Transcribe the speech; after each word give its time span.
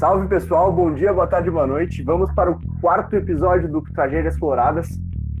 Salve 0.00 0.28
pessoal, 0.28 0.72
bom 0.72 0.94
dia, 0.94 1.12
boa 1.12 1.26
tarde, 1.26 1.50
boa 1.50 1.66
noite. 1.66 2.02
Vamos 2.02 2.32
para 2.32 2.50
o 2.50 2.58
quarto 2.80 3.14
episódio 3.14 3.68
do 3.68 3.82
Tragédias 3.82 4.34
Coloradas. 4.38 4.88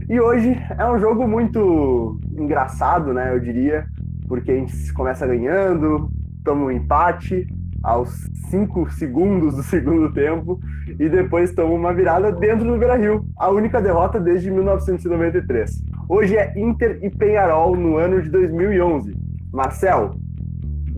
E 0.06 0.20
hoje 0.20 0.54
é 0.78 0.84
um 0.84 0.98
jogo 0.98 1.26
muito 1.26 2.20
engraçado, 2.36 3.14
né? 3.14 3.34
Eu 3.34 3.40
diria, 3.40 3.86
porque 4.28 4.50
a 4.50 4.54
gente 4.56 4.92
começa 4.92 5.26
ganhando, 5.26 6.10
toma 6.44 6.66
um 6.66 6.70
empate 6.70 7.46
aos 7.82 8.10
5 8.50 8.90
segundos 8.90 9.56
do 9.56 9.62
segundo 9.64 10.12
tempo 10.12 10.60
e 10.86 11.08
depois 11.08 11.54
toma 11.54 11.72
uma 11.72 11.94
virada 11.94 12.30
dentro 12.30 12.66
do 12.66 12.76
Beira 12.76 12.96
Rio, 12.96 13.24
a 13.38 13.48
única 13.48 13.80
derrota 13.80 14.20
desde 14.20 14.50
1993. 14.50 15.70
Hoje 16.06 16.36
é 16.36 16.52
Inter 16.60 16.98
e 17.02 17.08
Penharol 17.08 17.74
no 17.74 17.96
ano 17.96 18.20
de 18.20 18.28
2011. 18.28 19.16
Marcel, 19.54 20.16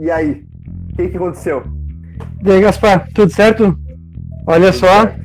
e 0.01 0.11
aí? 0.11 0.45
O 0.91 0.97
que, 0.97 1.11
que 1.11 1.17
aconteceu? 1.17 1.63
E 2.45 2.51
aí, 2.51 2.61
Gaspar, 2.61 3.09
tudo 3.15 3.33
certo? 3.33 3.79
Olha 4.47 4.73
tudo 4.73 4.81
só, 4.81 5.03
certo. 5.03 5.21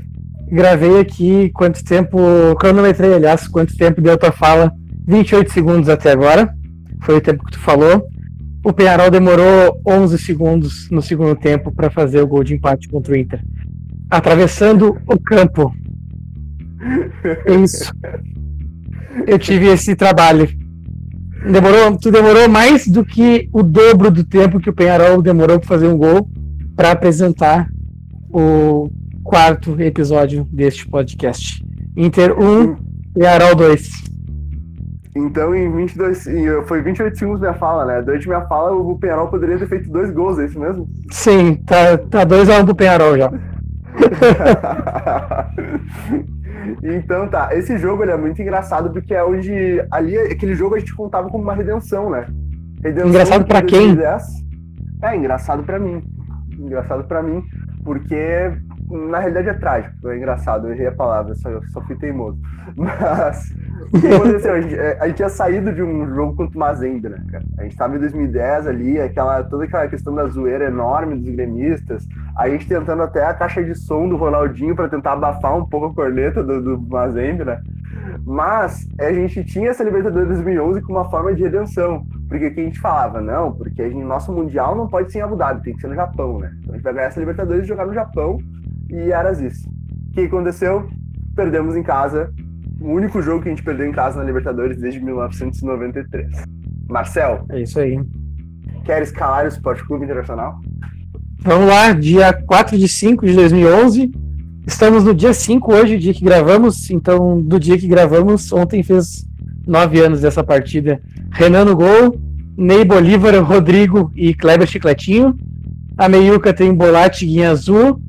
gravei 0.52 1.00
aqui 1.00 1.50
quanto 1.54 1.84
tempo, 1.84 2.18
cronometrei, 2.60 3.14
aliás, 3.14 3.48
quanto 3.48 3.76
tempo 3.76 4.02
deu 4.02 4.18
tua 4.18 4.32
fala, 4.32 4.72
28 5.08 5.52
segundos 5.52 5.90
até 5.90 6.12
agora, 6.12 6.54
foi 7.02 7.18
o 7.18 7.22
tempo 7.22 7.44
que 7.46 7.54
tu 7.54 7.60
falou. 7.60 8.08
O 8.64 8.74
Penharol 8.74 9.10
demorou 9.10 9.80
11 9.88 10.18
segundos 10.18 10.90
no 10.92 11.02
segundo 11.02 11.36
tempo 11.36 11.72
para 11.72 11.90
fazer 11.90 12.22
o 12.22 12.28
gol 12.28 12.44
de 12.44 12.56
empate 12.56 12.90
contra 12.90 13.14
o 13.14 13.18
Inter. 13.18 13.42
Atravessando 14.10 14.98
o 15.08 15.20
campo. 15.20 15.74
É 17.46 17.56
isso. 17.56 17.94
Eu 19.26 19.40
tive 19.40 19.68
esse 19.68 19.96
trabalho. 19.96 20.50
Demorou, 21.50 21.98
tu 21.98 22.12
demorou 22.12 22.50
mais 22.50 22.88
do 22.88 23.06
que 23.06 23.48
o 23.54 23.64
dobro 23.64 24.12
do 24.12 24.24
tempo 24.24 24.60
que 24.60 24.70
o 24.70 24.74
Penharol 24.74 25.22
demorou 25.22 25.60
para 25.60 25.68
fazer 25.68 25.88
um 25.88 25.98
gol 25.98 26.30
para 26.78 26.92
apresentar 26.92 27.68
o 28.30 28.88
quarto 29.24 29.82
episódio 29.82 30.46
deste 30.46 30.88
podcast. 30.88 31.66
Inter 31.98 32.40
1 32.40 32.78
e 33.18 33.26
Arol 33.26 33.56
2. 33.56 34.06
Então, 35.16 35.56
em 35.56 35.76
22, 35.76 36.28
foi 36.68 36.84
28 36.84 37.18
segundos 37.18 37.42
minha 37.42 37.56
fala, 37.56 37.84
né? 37.84 38.04
Durante 38.04 38.28
minha 38.28 38.42
fala, 38.42 38.72
o 38.72 38.96
Penharol 39.00 39.30
poderia 39.30 39.58
ter 39.58 39.68
feito 39.68 39.90
dois 39.90 40.12
gols, 40.12 40.38
é 40.38 40.46
isso 40.46 40.60
mesmo? 40.60 40.88
Sim, 41.10 41.56
tá 41.66 41.96
2 41.96 42.10
tá 42.10 42.24
dois 42.24 42.48
a 42.48 42.60
1 42.60 42.62
um 42.62 42.66
pro 42.66 42.76
Penharol 42.76 43.18
já. 43.18 43.34
então 46.84 47.28
tá, 47.28 47.50
esse 47.54 47.76
jogo 47.80 48.04
ele 48.04 48.12
é 48.12 48.18
muito 48.18 48.40
engraçado 48.40 48.92
porque 48.92 49.16
é 49.16 49.24
onde 49.24 49.84
ali 49.90 50.16
aquele 50.20 50.54
jogo 50.54 50.76
a 50.76 50.80
gente 50.80 50.94
contava 50.94 51.28
como 51.30 51.44
uma 51.44 51.56
redenção, 51.56 52.12
né? 52.12 52.28
Redenção 52.84 53.10
engraçado 53.10 53.46
para 53.46 53.64
quem? 53.64 53.98
É 55.02 55.16
engraçado 55.16 55.64
para 55.64 55.80
mim 55.80 56.04
engraçado 56.58 57.04
para 57.04 57.22
mim, 57.22 57.44
porque 57.84 58.52
na 58.90 59.20
realidade 59.20 59.50
é 59.50 59.54
trágico, 59.54 60.10
é 60.10 60.18
engraçado, 60.18 60.68
eu 60.68 60.74
errei 60.74 60.88
a 60.88 60.92
palavra, 60.92 61.36
só, 61.36 61.50
só 61.74 61.82
fui 61.82 61.96
teimoso. 61.98 62.40
Mas 62.76 63.54
o 63.94 64.00
que 64.00 64.08
aconteceu? 64.08 64.54
A 64.54 64.62
gente, 64.62 64.76
é, 64.76 64.98
a 65.00 65.08
gente 65.08 65.18
tinha 65.18 65.30
saído 65.30 65.74
de 65.74 65.84
um 65.84 66.08
jogo 66.14 66.36
contra 66.36 66.56
o 66.56 66.60
Mazembe, 66.60 67.10
né, 67.10 67.22
cara? 67.30 67.44
A 67.58 67.64
gente 67.64 67.74
estava 67.74 67.96
em 67.96 68.00
2010 68.00 68.68
ali, 68.68 69.00
aquela, 69.00 69.44
toda 69.44 69.66
aquela 69.66 69.88
questão 69.88 70.16
da 70.16 70.26
zoeira 70.28 70.66
enorme 70.66 71.16
dos 71.16 71.36
gremistas, 71.36 72.08
a 72.36 72.50
gente 72.50 72.68
tentando 72.68 73.04
até 73.04 73.26
a 73.26 73.34
caixa 73.34 73.64
de 73.64 73.76
som 73.76 74.08
do 74.08 74.16
Ronaldinho 74.16 74.76
para 74.76 74.88
tentar 74.88 75.14
abafar 75.14 75.58
um 75.58 75.66
pouco 75.66 75.88
a 75.88 75.94
corneta 75.94 76.44
do, 76.44 76.62
do 76.62 76.82
Mazembe, 76.82 77.44
né? 77.44 77.60
Mas 78.26 78.88
a 79.00 79.12
gente 79.12 79.44
tinha 79.46 79.70
essa 79.70 79.84
Libertadores 79.84 80.28
2011 80.28 80.82
com 80.82 80.94
uma 80.94 81.10
forma 81.10 81.34
de 81.34 81.44
redenção. 81.44 82.06
Porque 82.28 82.52
que 82.52 82.60
a 82.60 82.64
gente 82.64 82.80
falava, 82.80 83.22
não, 83.22 83.54
porque 83.54 83.90
gente, 83.90 84.04
nosso 84.04 84.32
Mundial 84.34 84.76
não 84.76 84.88
pode 84.88 85.12
ser 85.12 85.20
em 85.20 85.22
Abu 85.22 85.36
Dhabi, 85.36 85.64
tem 85.64 85.74
que 85.74 85.82
ser 85.82 85.88
no 85.88 85.96
Japão, 85.96 86.40
né? 86.40 86.54
Então 86.60 86.74
a 86.74 86.76
gente 86.76 86.84
vai 86.84 86.94
ganhar 86.94 87.08
essa 87.08 87.20
Libertadores 87.20 87.64
e 87.64 87.68
jogar 87.68 87.86
no 87.86 87.94
Japão, 87.94 88.38
e 88.90 89.12
era 89.12 89.32
isso. 89.32 89.70
O 90.10 90.14
que 90.14 90.22
aconteceu? 90.22 90.90
Perdemos 91.36 91.76
em 91.76 91.84
casa, 91.84 92.34
o 92.82 92.90
único 92.90 93.22
jogo 93.22 93.44
que 93.44 93.50
a 93.50 93.52
gente 93.52 93.64
perdeu 93.64 93.88
em 93.88 93.94
casa 93.94 94.20
na 94.20 94.26
Libertadores 94.26 94.78
desde 94.78 95.00
1993. 95.00 96.44
Marcel. 96.90 97.46
É 97.50 97.62
isso 97.62 97.80
aí. 97.80 98.00
Quer 98.84 99.02
escalar 99.02 99.46
o 99.46 99.48
Esporte 99.48 99.86
Clube 99.86 100.06
Internacional? 100.06 100.60
Vamos 101.40 101.68
lá, 101.68 101.94
dia 101.94 102.34
4 102.34 102.78
de 102.78 102.88
5 102.88 103.26
de 103.26 103.36
2011. 103.36 104.12
Estamos 104.68 105.06
no 105.06 105.14
dia 105.14 105.34
5 105.34 105.74
hoje, 105.74 105.96
o 105.96 106.00
dia 106.00 106.14
que 106.14 106.24
gravamos. 106.24 106.92
Então, 106.92 107.42
do 107.42 107.58
dia 107.58 107.78
que 107.78 107.88
gravamos, 107.88 108.52
ontem 108.52 108.84
fez 108.84 109.26
nove 109.66 110.02
anos 110.02 110.20
dessa 110.20 110.44
partida. 110.44 111.02
Renan 111.32 111.64
no 111.64 111.76
gol, 111.76 112.20
Ney 112.58 112.84
Bolívar, 112.84 113.34
Rodrigo 113.42 114.12
e 114.14 114.34
Kleber 114.34 114.68
Chicletinho. 114.68 115.38
A 115.98 116.10
meiuca 116.10 116.54
tem 116.54 116.74
Bolate 116.74 117.26
Guinha 117.26 117.52
Azul. 117.52 118.02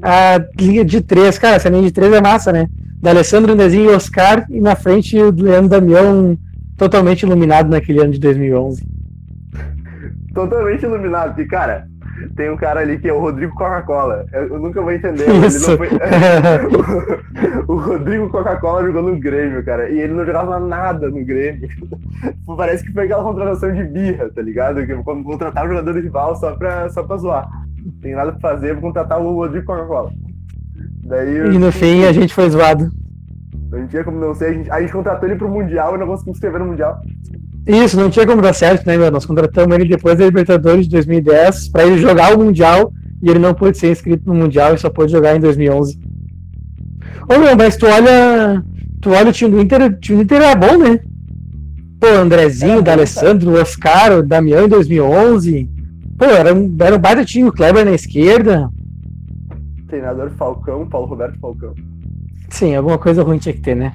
A 0.00 0.40
linha 0.56 0.84
de 0.84 1.00
três, 1.00 1.38
cara, 1.38 1.56
essa 1.56 1.68
linha 1.68 1.82
de 1.82 1.90
três 1.90 2.12
é 2.12 2.20
massa, 2.20 2.52
né? 2.52 2.68
Da 3.00 3.10
Alessandro 3.10 3.56
Nezinho 3.56 3.90
e 3.90 3.94
Oscar. 3.94 4.46
E 4.48 4.60
na 4.60 4.76
frente 4.76 5.18
o 5.18 5.32
Leandro 5.32 5.70
Damião, 5.70 6.38
totalmente 6.76 7.24
iluminado 7.24 7.68
naquele 7.68 8.00
ano 8.00 8.12
de 8.12 8.20
2011. 8.20 8.80
Totalmente 10.32 10.84
iluminado, 10.84 11.34
porque, 11.34 11.46
cara, 11.46 11.88
tem 12.34 12.50
um 12.50 12.56
cara 12.56 12.80
ali 12.80 12.98
que 12.98 13.08
é 13.08 13.12
o 13.12 13.20
Rodrigo 13.20 13.54
Coca-Cola. 13.54 14.26
Eu, 14.32 14.58
nunca 14.58 14.80
vou 14.80 14.92
entender. 14.92 15.26
Foi... 15.50 15.88
o 17.68 17.76
Rodrigo 17.76 18.28
Coca-Cola 18.28 18.84
jogou 18.84 19.02
no 19.02 19.18
Grêmio, 19.18 19.64
cara. 19.64 19.88
E 19.88 20.00
ele 20.00 20.14
não 20.14 20.24
jogava 20.24 20.58
nada 20.58 21.08
no 21.08 21.24
Grêmio. 21.24 21.68
Parece 22.56 22.84
que 22.84 22.92
foi 22.92 23.04
aquela 23.04 23.22
contratação 23.22 23.72
de 23.72 23.84
birra, 23.84 24.30
tá 24.30 24.42
ligado? 24.42 24.86
Que 24.86 24.94
quando 25.02 25.24
contratar 25.24 25.64
o 25.64 25.68
jogador 25.68 25.94
rival 25.94 26.36
só 26.36 26.54
pra, 26.54 26.88
só 26.90 27.02
pra 27.02 27.16
zoar. 27.16 27.48
Não 27.84 27.92
tem 28.00 28.14
nada 28.14 28.32
pra 28.32 28.50
fazer, 28.50 28.72
vou 28.72 28.82
contratar 28.82 29.20
o 29.20 29.34
Rodrigo 29.34 29.66
Coca-Cola. 29.66 30.10
Daí, 31.04 31.54
e 31.54 31.58
no 31.58 31.70
fim 31.70 32.04
a 32.04 32.12
gente 32.12 32.34
foi 32.34 32.50
zoado. 32.50 32.90
Não 33.70 33.86
tinha 33.86 34.04
como 34.04 34.18
não 34.18 34.34
ser. 34.34 34.46
A 34.46 34.52
gente, 34.52 34.70
a 34.70 34.80
gente 34.80 34.92
contratou 34.92 35.28
ele 35.28 35.38
pro 35.38 35.48
Mundial 35.48 35.94
e 35.94 35.98
não 35.98 36.06
conseguimos 36.06 36.38
escrever 36.38 36.58
no 36.58 36.66
Mundial. 36.66 37.00
Isso, 37.66 37.96
não 37.96 38.08
tinha 38.08 38.26
como 38.26 38.40
dar 38.40 38.52
certo, 38.52 38.86
né, 38.86 38.96
meu? 38.96 39.10
Nós 39.10 39.26
contratamos 39.26 39.74
ele 39.74 39.88
depois 39.88 40.16
da 40.16 40.24
Libertadores 40.24 40.84
de 40.84 40.92
2010 40.92 41.68
para 41.68 41.84
ele 41.84 41.98
jogar 41.98 42.34
o 42.34 42.38
Mundial 42.38 42.92
e 43.20 43.28
ele 43.28 43.40
não 43.40 43.54
pôde 43.54 43.76
ser 43.76 43.90
inscrito 43.90 44.22
no 44.26 44.34
Mundial 44.34 44.74
e 44.74 44.78
só 44.78 44.88
pôde 44.88 45.10
jogar 45.10 45.34
em 45.36 45.40
2011. 45.40 45.98
Ô, 47.28 47.38
meu, 47.40 47.56
mas 47.56 47.76
tu 47.76 47.86
olha, 47.86 48.62
tu 49.00 49.10
olha 49.10 49.30
o 49.30 49.32
time 49.32 49.50
do 49.50 49.60
Inter, 49.60 49.82
o 49.82 49.92
time 49.94 50.18
do 50.18 50.22
Inter 50.22 50.42
era 50.42 50.54
bom, 50.54 50.78
né? 50.78 51.00
Pô, 51.98 52.06
Andrezinho, 52.06 52.78
é, 52.78 52.82
D'Alessandro, 52.82 53.50
o 53.50 53.60
Oscar, 53.60 54.18
o 54.18 54.22
Damião 54.22 54.64
em 54.64 54.68
2011. 54.68 55.68
Pô, 56.16 56.24
era 56.24 56.54
um, 56.54 56.76
era 56.78 56.94
um 56.94 57.00
baita 57.00 57.24
time, 57.24 57.48
o 57.48 57.52
Kleber 57.52 57.84
na 57.84 57.92
esquerda. 57.92 58.70
Treinador 59.88 60.30
Falcão, 60.30 60.86
Paulo 60.88 61.08
Roberto 61.08 61.38
Falcão. 61.40 61.74
Sim, 62.48 62.76
alguma 62.76 62.98
coisa 62.98 63.22
ruim 63.22 63.38
tinha 63.38 63.54
que 63.54 63.60
ter, 63.60 63.74
né? 63.74 63.92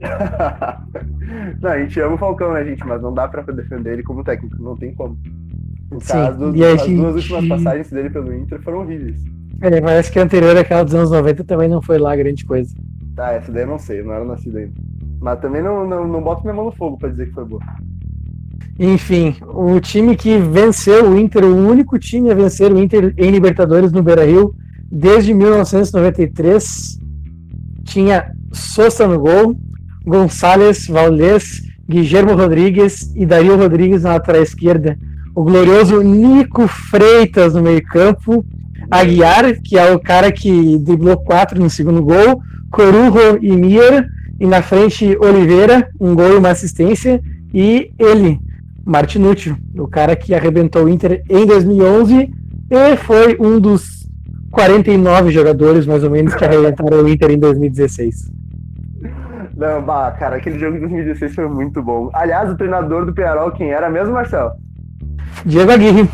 não, 1.60 1.70
a 1.70 1.78
gente 1.80 2.00
ama 2.00 2.14
o 2.14 2.18
Falcão, 2.18 2.52
né, 2.52 2.64
gente? 2.64 2.84
Mas 2.86 3.00
não 3.00 3.12
dá 3.12 3.28
pra 3.28 3.42
defender 3.42 3.94
ele 3.94 4.02
como 4.02 4.24
técnico, 4.24 4.62
não 4.62 4.76
tem 4.76 4.94
como. 4.94 5.18
Sim, 6.00 6.18
as, 6.18 6.38
gente... 6.78 6.96
duas 6.96 7.14
últimas 7.16 7.48
passagens 7.48 7.90
dele 7.90 8.10
pelo 8.10 8.34
Inter 8.34 8.60
foram 8.62 8.80
horríveis. 8.80 9.22
É, 9.60 9.80
parece 9.80 10.10
que 10.10 10.18
a 10.18 10.22
anterior, 10.22 10.56
aquela 10.56 10.84
dos 10.84 10.94
anos 10.94 11.10
90, 11.10 11.44
também 11.44 11.68
não 11.68 11.80
foi 11.80 11.98
lá 11.98 12.16
grande 12.16 12.44
coisa. 12.44 12.74
Tá, 13.14 13.32
essa 13.32 13.52
daí 13.52 13.62
eu 13.62 13.68
não 13.68 13.78
sei, 13.78 14.02
não 14.02 14.12
era 14.12 14.24
nascido 14.24 14.58
ainda. 14.58 14.72
Mas 15.20 15.40
também 15.40 15.62
não, 15.62 15.86
não, 15.86 16.06
não 16.06 16.22
boto 16.22 16.42
minha 16.42 16.54
mão 16.54 16.66
no 16.66 16.72
fogo 16.72 16.98
pra 16.98 17.08
dizer 17.08 17.26
que 17.26 17.32
foi 17.32 17.44
boa. 17.44 17.62
Enfim, 18.78 19.36
o 19.42 19.78
time 19.78 20.16
que 20.16 20.36
venceu 20.38 21.10
o 21.10 21.18
Inter, 21.18 21.44
o 21.44 21.54
único 21.54 21.98
time 21.98 22.30
a 22.30 22.34
vencer 22.34 22.72
o 22.72 22.78
Inter 22.78 23.14
em 23.16 23.30
Libertadores 23.30 23.92
no 23.92 24.02
Beira 24.02 24.24
Rio 24.24 24.52
desde 24.90 25.32
1993, 25.32 26.98
tinha 27.84 28.32
Sousa 28.52 29.06
no 29.06 29.18
gol, 29.18 29.56
Gonçalves, 30.04 30.86
Valdez, 30.86 31.62
Guilherme 31.88 32.32
Rodrigues 32.32 33.12
e 33.14 33.24
Dario 33.26 33.56
Rodrigues 33.56 34.02
na 34.02 34.14
lateral 34.14 34.42
esquerda. 34.42 34.98
O 35.34 35.42
glorioso 35.42 36.02
Nico 36.02 36.66
Freitas 36.68 37.54
no 37.54 37.62
meio-campo. 37.62 38.44
Aguiar, 38.90 39.60
que 39.62 39.78
é 39.78 39.92
o 39.92 39.98
cara 39.98 40.30
que 40.30 40.78
driblou 40.78 41.16
quatro 41.16 41.60
no 41.60 41.70
segundo 41.70 42.02
gol. 42.02 42.40
Corujo 42.70 43.38
e 43.40 43.52
Mier. 43.56 44.08
E 44.38 44.46
na 44.46 44.62
frente, 44.62 45.16
Oliveira, 45.18 45.88
um 46.00 46.14
gol 46.14 46.34
e 46.34 46.36
uma 46.36 46.50
assistência. 46.50 47.20
E 47.52 47.90
ele, 47.98 48.38
Martinucci, 48.84 49.54
o 49.76 49.86
cara 49.86 50.14
que 50.16 50.34
arrebentou 50.34 50.84
o 50.84 50.88
Inter 50.88 51.22
em 51.28 51.46
2011 51.46 52.30
e 52.70 52.96
foi 52.96 53.36
um 53.38 53.60
dos 53.60 54.06
49 54.50 55.30
jogadores, 55.30 55.86
mais 55.86 56.02
ou 56.02 56.10
menos, 56.10 56.34
que 56.34 56.44
arrebentaram 56.44 57.02
o 57.02 57.08
Inter 57.08 57.30
em 57.30 57.38
2016. 57.38 58.30
Não, 59.64 59.82
bah, 59.82 60.10
cara, 60.10 60.36
aquele 60.36 60.58
jogo 60.58 60.74
de 60.74 60.80
2016 60.80 61.34
foi 61.34 61.48
muito 61.48 61.82
bom. 61.82 62.10
Aliás, 62.12 62.50
o 62.50 62.56
treinador 62.56 63.06
do 63.06 63.14
Penarol, 63.14 63.50
quem 63.50 63.70
era 63.70 63.88
mesmo, 63.88 64.12
Marcelo? 64.12 64.52
Diego 65.46 65.72
Aguirre. 65.72 66.06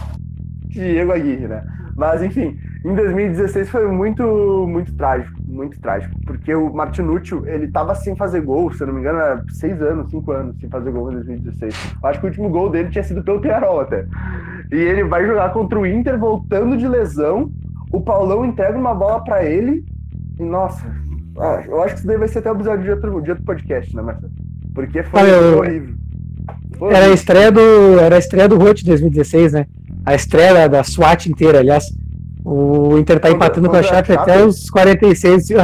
Diego 0.68 1.10
Aguirre, 1.10 1.48
né? 1.48 1.64
Mas, 1.96 2.22
enfim, 2.22 2.56
em 2.84 2.94
2016 2.94 3.68
foi 3.68 3.90
muito, 3.90 4.22
muito 4.68 4.94
trágico, 4.94 5.36
muito 5.48 5.80
trágico. 5.80 6.14
Porque 6.24 6.54
o 6.54 6.72
Martinucci, 6.72 7.34
ele 7.44 7.66
tava 7.66 7.92
sem 7.96 8.14
fazer 8.14 8.40
gol, 8.42 8.72
se 8.72 8.84
eu 8.84 8.86
não 8.86 8.94
me 8.94 9.00
engano, 9.00 9.18
há 9.18 9.42
seis 9.50 9.82
anos, 9.82 10.08
cinco 10.12 10.30
anos 10.30 10.56
sem 10.60 10.70
fazer 10.70 10.92
gol 10.92 11.10
em 11.10 11.14
2016. 11.16 11.96
Eu 12.00 12.08
acho 12.08 12.20
que 12.20 12.26
o 12.26 12.28
último 12.28 12.48
gol 12.50 12.70
dele 12.70 12.90
tinha 12.90 13.02
sido 13.02 13.24
pelo 13.24 13.40
Penarol 13.40 13.80
até. 13.80 14.06
E 14.70 14.76
ele 14.76 15.02
vai 15.02 15.26
jogar 15.26 15.52
contra 15.52 15.76
o 15.76 15.84
Inter 15.84 16.16
voltando 16.16 16.76
de 16.76 16.86
lesão 16.86 17.50
o 17.92 18.00
Paulão 18.00 18.44
entrega 18.44 18.78
uma 18.78 18.94
bola 18.94 19.22
para 19.24 19.44
ele 19.44 19.84
e, 20.38 20.44
nossa, 20.44 20.86
ah, 21.40 21.62
eu 21.66 21.82
acho 21.82 21.94
que 21.94 22.00
isso 22.00 22.06
daí 22.06 22.18
vai 22.18 22.28
ser 22.28 22.40
até 22.40 22.52
o 22.52 22.54
episódio 22.54 22.84
de 22.84 22.90
outro, 22.90 23.20
de 23.22 23.30
outro 23.30 23.44
podcast, 23.44 23.96
né, 23.96 24.02
Marcelo? 24.02 24.32
Porque 24.74 25.02
foi, 25.02 25.30
eu... 25.30 25.58
horrível. 25.58 25.94
Foi 26.78 26.94
era 26.94 27.06
a 27.06 27.10
estreia 27.10 27.50
do, 27.50 27.98
era 27.98 28.16
a 28.16 28.18
estreia 28.18 28.48
do 28.48 28.58
Rote 28.58 28.84
2016, 28.84 29.52
né? 29.52 29.66
A 30.04 30.14
estreia 30.14 30.68
da 30.68 30.82
SWAT 30.82 31.26
inteira, 31.26 31.58
aliás. 31.58 31.84
O 32.44 32.98
Inter 32.98 33.20
tá 33.20 33.30
empatando 33.30 33.68
com 33.68 33.76
a 33.76 33.82
Chape 33.82 34.12
até 34.12 34.44
os 34.44 34.70
46, 34.70 35.50
uhum, 35.50 35.56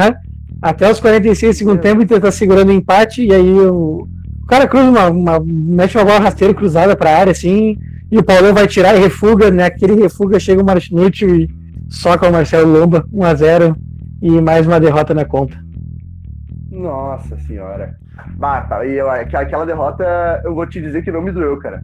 até 0.61 0.89
os 0.91 0.99
46 0.99 1.57
segundo 1.57 1.79
é. 1.79 1.81
tempo, 1.81 2.01
o 2.01 2.03
Inter 2.03 2.21
tá 2.21 2.31
segurando 2.31 2.69
o 2.69 2.73
empate 2.73 3.25
e 3.25 3.33
aí 3.33 3.51
o, 3.51 4.07
o 4.43 4.45
cara 4.47 4.67
cruza 4.67 4.89
uma, 4.89 5.09
uma, 5.09 5.39
mete 5.43 5.97
uma 5.97 6.05
bola 6.05 6.19
rasteira 6.19 6.53
cruzada 6.53 6.95
pra 6.95 7.17
área 7.17 7.31
assim, 7.31 7.77
e 8.11 8.17
o 8.17 8.23
Paulão 8.23 8.53
vai 8.53 8.67
tirar 8.67 8.95
e 8.95 8.99
refuga, 8.99 9.49
né? 9.51 9.65
Aquele 9.65 9.95
refuga 9.95 10.39
chega 10.39 10.61
o 10.61 10.65
Martinucci 10.65 11.25
e 11.25 11.49
soca 11.89 12.27
o 12.27 12.31
Marcelo 12.31 12.71
Lomba 12.71 13.05
1 13.11 13.23
a 13.23 13.33
0 13.33 13.75
e 14.21 14.41
mais 14.41 14.65
uma 14.65 14.79
derrota 14.79 15.13
na 15.13 15.25
conta. 15.25 15.66
Nossa 16.71 17.37
senhora. 17.37 17.95
Bah, 18.35 18.61
tá, 18.61 18.85
e 18.85 18.97
eu, 18.97 19.09
aquela 19.09 19.65
derrota, 19.65 20.41
eu 20.43 20.53
vou 20.53 20.65
te 20.65 20.81
dizer 20.81 21.03
que 21.03 21.11
não 21.11 21.21
me 21.21 21.31
doeu, 21.31 21.57
cara. 21.57 21.81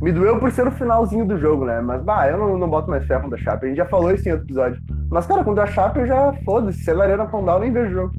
Me 0.00 0.10
doeu 0.10 0.38
por 0.38 0.50
ser 0.50 0.66
o 0.66 0.70
finalzinho 0.72 1.24
do 1.24 1.38
jogo, 1.38 1.64
né? 1.64 1.80
Mas, 1.80 2.02
bah, 2.02 2.26
eu 2.28 2.36
não, 2.36 2.58
não 2.58 2.68
boto 2.68 2.90
mais 2.90 3.06
ferro 3.06 3.30
da 3.30 3.36
Chape. 3.36 3.66
A 3.66 3.68
gente 3.68 3.76
já 3.76 3.86
falou 3.86 4.10
isso 4.12 4.28
em 4.28 4.32
outro 4.32 4.46
episódio. 4.46 4.82
Mas, 5.10 5.26
cara, 5.26 5.44
contra 5.44 5.64
a 5.64 5.66
Chape 5.68 6.00
eu 6.00 6.06
já, 6.06 6.32
foda-se, 6.44 6.82
se 6.82 6.90
ela 6.90 7.04
Arena 7.04 7.26
Condal, 7.26 7.60
nem 7.60 7.72
vejo 7.72 7.90
o 7.90 7.92
jogo. 7.92 8.12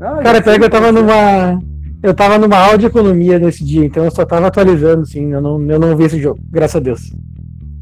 Ah, 0.00 0.20
cara, 0.22 0.42
pega 0.42 0.58
que 0.58 0.64
eu 0.64 0.70
tava 0.70 0.90
numa... 0.90 1.60
Eu 2.02 2.12
tava 2.12 2.38
numa 2.38 2.58
aula 2.58 2.76
de 2.76 2.86
economia 2.86 3.38
nesse 3.38 3.64
dia, 3.64 3.84
então 3.84 4.04
eu 4.04 4.10
só 4.10 4.26
tava 4.26 4.48
atualizando, 4.48 5.02
assim, 5.02 5.32
eu 5.32 5.40
não, 5.40 5.62
eu 5.62 5.78
não 5.78 5.96
vi 5.96 6.04
esse 6.04 6.20
jogo, 6.20 6.38
graças 6.50 6.76
a 6.76 6.80
Deus. 6.80 7.00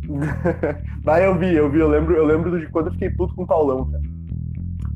bah, 1.03 1.21
eu 1.21 1.37
vi, 1.37 1.57
eu 1.57 1.69
vi, 1.69 1.81
eu 1.81 1.89
lembro, 1.89 2.15
eu 2.15 2.25
lembro 2.25 2.61
de 2.61 2.69
quando 2.69 2.87
eu 2.87 2.93
fiquei 2.93 3.11
puto 3.11 3.35
com 3.35 3.43
o 3.43 3.47
Paulão, 3.47 3.91
cara. 3.91 4.12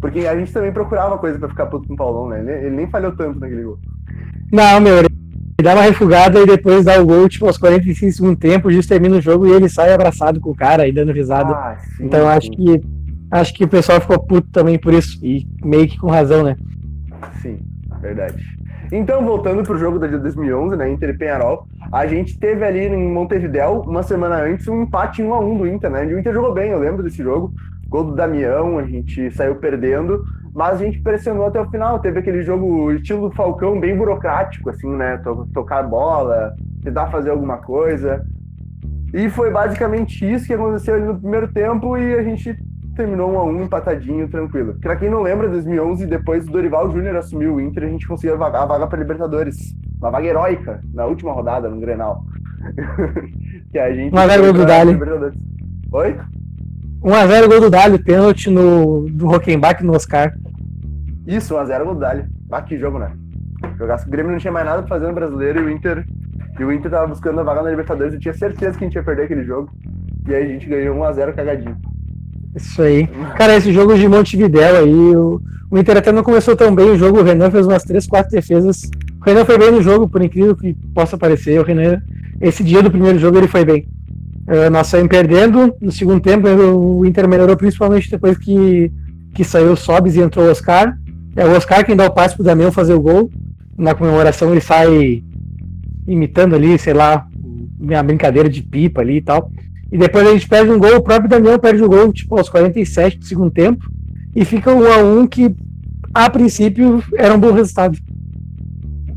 Porque 0.00 0.26
a 0.26 0.38
gente 0.38 0.52
também 0.52 0.72
procurava 0.72 1.18
coisa 1.18 1.38
pra 1.38 1.48
ficar 1.48 1.66
puto 1.66 1.88
com 1.88 1.94
o 1.94 1.96
Paulão, 1.96 2.28
né? 2.28 2.40
Ele, 2.40 2.66
ele 2.66 2.76
nem 2.76 2.86
falhou 2.86 3.12
tanto 3.12 3.40
naquele 3.40 3.62
gol. 3.62 3.78
Não, 4.52 4.80
meu, 4.80 4.98
ele 4.98 5.08
dá 5.62 5.74
uma 5.74 5.82
refugada 5.82 6.40
e 6.40 6.46
depois 6.46 6.84
dá 6.84 7.00
o 7.00 7.06
gol, 7.06 7.28
tipo, 7.28 7.46
aos 7.46 7.58
45 7.58 8.12
segundos 8.12 8.38
tempo, 8.38 8.70
justo 8.70 8.90
termina 8.90 9.16
o 9.16 9.20
jogo 9.20 9.46
e 9.46 9.52
ele 9.52 9.68
sai 9.68 9.92
abraçado 9.92 10.40
com 10.40 10.50
o 10.50 10.56
cara 10.56 10.86
e 10.86 10.92
dando 10.92 11.12
risada. 11.12 11.52
Ah, 11.52 11.76
sim, 11.78 12.04
então 12.04 12.20
sim. 12.20 12.26
acho 12.26 12.50
que 12.50 12.80
acho 13.30 13.54
que 13.54 13.64
o 13.64 13.68
pessoal 13.68 14.00
ficou 14.00 14.18
puto 14.18 14.48
também 14.52 14.78
por 14.78 14.92
isso. 14.92 15.18
E 15.24 15.46
meio 15.64 15.88
que 15.88 15.98
com 15.98 16.08
razão, 16.08 16.44
né? 16.44 16.56
Sim, 17.40 17.58
verdade. 18.00 18.56
Então, 18.92 19.24
voltando 19.24 19.64
pro 19.64 19.78
jogo 19.78 19.98
da 19.98 20.06
de 20.06 20.18
2011, 20.18 20.76
né, 20.76 20.88
Inter 20.90 21.10
e 21.10 21.18
Penharol, 21.18 21.66
a 21.90 22.06
gente 22.06 22.38
teve 22.38 22.64
ali 22.64 22.86
em 22.86 23.12
Montevidéu, 23.12 23.82
uma 23.84 24.02
semana 24.02 24.36
antes, 24.42 24.68
um 24.68 24.82
empate 24.82 25.22
1 25.22 25.34
a 25.34 25.40
1 25.40 25.58
do 25.58 25.66
Inter, 25.66 25.90
né? 25.90 26.08
E 26.08 26.14
o 26.14 26.18
Inter 26.18 26.32
jogou 26.32 26.54
bem, 26.54 26.70
eu 26.70 26.78
lembro 26.78 27.02
desse 27.02 27.22
jogo. 27.22 27.52
Gol 27.88 28.04
do 28.04 28.14
Damião, 28.14 28.78
a 28.78 28.84
gente 28.84 29.30
saiu 29.30 29.56
perdendo, 29.56 30.24
mas 30.54 30.80
a 30.80 30.84
gente 30.84 31.00
pressionou 31.00 31.46
até 31.46 31.60
o 31.60 31.70
final. 31.70 31.98
Teve 32.00 32.18
aquele 32.18 32.42
jogo 32.42 32.92
estilo 32.92 33.30
Falcão, 33.32 33.78
bem 33.78 33.96
burocrático, 33.96 34.70
assim, 34.70 34.88
né? 34.88 35.20
Tocar 35.52 35.82
bola, 35.82 36.54
tentar 36.82 37.06
fazer 37.08 37.30
alguma 37.30 37.58
coisa. 37.58 38.24
E 39.14 39.30
foi 39.30 39.50
basicamente 39.50 40.30
isso 40.30 40.46
que 40.46 40.54
aconteceu 40.54 40.94
ali 40.94 41.04
no 41.04 41.18
primeiro 41.18 41.48
tempo 41.52 41.96
e 41.96 42.14
a 42.14 42.22
gente 42.22 42.56
terminou 42.96 43.30
um 43.30 43.38
a 43.38 43.44
um 43.44 43.62
empatadinho, 43.62 44.28
tranquilo. 44.28 44.74
Pra 44.80 44.96
quem 44.96 45.10
não 45.10 45.22
lembra, 45.22 45.48
2011, 45.48 46.06
depois 46.06 46.44
do 46.44 46.52
Dorival 46.52 46.90
Júnior 46.90 47.16
assumiu 47.16 47.54
o 47.54 47.60
Inter, 47.60 47.84
a 47.84 47.88
gente 47.88 48.08
conseguiu 48.08 48.34
a 48.34 48.38
vaga, 48.38 48.62
a 48.62 48.66
vaga 48.66 48.86
pra 48.86 48.98
Libertadores. 48.98 49.74
Uma 49.98 50.10
vaga 50.10 50.26
heróica, 50.26 50.80
na 50.92 51.04
última 51.04 51.32
rodada, 51.32 51.68
no 51.68 51.80
Grenal. 51.80 52.24
que 53.70 53.78
a 53.78 53.94
gente... 53.94 54.12
Uma 54.12 54.26
vaga 54.26 54.52
do 54.52 54.66
Dali. 54.66 54.98
Oi? 55.92 56.16
1x0 57.02 57.48
gol 57.48 57.60
do 57.60 57.70
Dali, 57.70 57.98
pênalti 57.98 58.50
no, 58.50 59.08
do 59.08 59.26
Rockenbach 59.26 59.82
no 59.84 59.94
Oscar. 59.94 60.34
Isso, 61.26 61.54
1x0 61.54 61.84
gol 61.84 61.94
do 61.94 62.00
Dali. 62.00 62.24
Ah, 62.50 62.62
que 62.62 62.78
jogo, 62.78 62.98
né? 62.98 63.12
Jogasse 63.78 64.06
o 64.06 64.10
Grêmio 64.10 64.32
não 64.32 64.38
tinha 64.38 64.52
mais 64.52 64.66
nada 64.66 64.82
pra 64.82 64.88
fazer 64.88 65.06
no 65.06 65.14
brasileiro 65.14 65.60
e 65.60 65.64
o 65.64 65.70
Inter. 65.70 66.04
E 66.58 66.64
o 66.64 66.72
Inter 66.72 66.90
tava 66.90 67.06
buscando 67.06 67.40
a 67.40 67.42
vaga 67.42 67.62
na 67.62 67.70
Libertadores. 67.70 68.14
Eu 68.14 68.20
tinha 68.20 68.34
certeza 68.34 68.78
que 68.78 68.84
a 68.84 68.86
gente 68.86 68.94
ia 68.94 69.02
perder 69.02 69.24
aquele 69.24 69.44
jogo. 69.44 69.70
E 70.26 70.34
aí 70.34 70.44
a 70.44 70.48
gente 70.48 70.66
ganhou 70.66 70.96
1x0 70.96 71.34
cagadinho. 71.34 71.76
Isso 72.54 72.80
aí. 72.80 73.06
Cara, 73.36 73.54
esse 73.54 73.72
jogo 73.72 73.94
de 73.96 74.08
Montevidéu 74.08 74.76
aí, 74.78 75.16
o, 75.16 75.40
o 75.70 75.78
Inter 75.78 75.98
até 75.98 76.10
não 76.10 76.22
começou 76.22 76.56
tão 76.56 76.74
bem 76.74 76.90
o 76.90 76.96
jogo. 76.96 77.20
O 77.20 77.22
Renan 77.22 77.50
fez 77.50 77.66
umas 77.66 77.84
3, 77.84 78.06
4 78.06 78.30
defesas. 78.30 78.90
O 79.20 79.24
Renan 79.24 79.44
foi 79.44 79.58
bem 79.58 79.70
no 79.70 79.82
jogo, 79.82 80.08
por 80.08 80.22
incrível 80.22 80.56
que 80.56 80.74
possa 80.94 81.18
parecer. 81.18 81.60
O 81.60 81.64
Renan, 81.64 82.00
esse 82.40 82.64
dia 82.64 82.82
do 82.82 82.90
primeiro 82.90 83.18
jogo, 83.18 83.36
ele 83.36 83.48
foi 83.48 83.64
bem. 83.64 83.86
Uh, 84.46 84.70
nós 84.70 84.86
saímos 84.86 85.08
perdendo. 85.08 85.74
No 85.80 85.90
segundo 85.90 86.20
tempo, 86.20 86.46
o 86.48 87.04
Inter 87.04 87.28
melhorou 87.28 87.56
principalmente 87.56 88.10
depois 88.10 88.38
que, 88.38 88.92
que 89.34 89.44
saiu 89.44 89.72
o 89.72 89.76
Sobis 89.76 90.16
e 90.16 90.20
entrou 90.20 90.46
o 90.46 90.50
Oscar. 90.50 90.96
É 91.34 91.44
o 91.44 91.50
Oscar 91.50 91.84
quem 91.84 91.96
dá 91.96 92.06
o 92.06 92.14
passe 92.14 92.34
pro 92.34 92.44
Damião 92.44 92.70
fazer 92.70 92.94
o 92.94 93.00
gol. 93.00 93.30
Na 93.76 93.94
comemoração 93.94 94.52
ele 94.52 94.60
sai 94.60 95.22
imitando 96.06 96.54
ali, 96.54 96.78
sei 96.78 96.94
lá, 96.94 97.26
uma 97.78 98.02
brincadeira 98.02 98.48
de 98.48 98.62
pipa 98.62 99.00
ali 99.00 99.16
e 99.16 99.22
tal. 99.22 99.50
E 99.90 99.98
depois 99.98 100.26
a 100.26 100.32
gente 100.32 100.48
perde 100.48 100.70
um 100.70 100.78
gol, 100.78 100.96
o 100.96 101.02
próprio 101.02 101.28
Damião 101.28 101.58
perde 101.58 101.82
o 101.82 101.88
gol, 101.88 102.12
tipo, 102.12 102.36
aos 102.36 102.48
47 102.48 103.18
do 103.18 103.24
segundo 103.24 103.50
tempo. 103.50 103.84
E 104.34 104.44
fica 104.44 104.72
um 104.72 104.86
a 104.90 104.98
um 104.98 105.26
que, 105.26 105.54
a 106.14 106.28
princípio, 106.30 107.02
era 107.14 107.34
um 107.34 107.40
bom 107.40 107.52
resultado. 107.52 107.98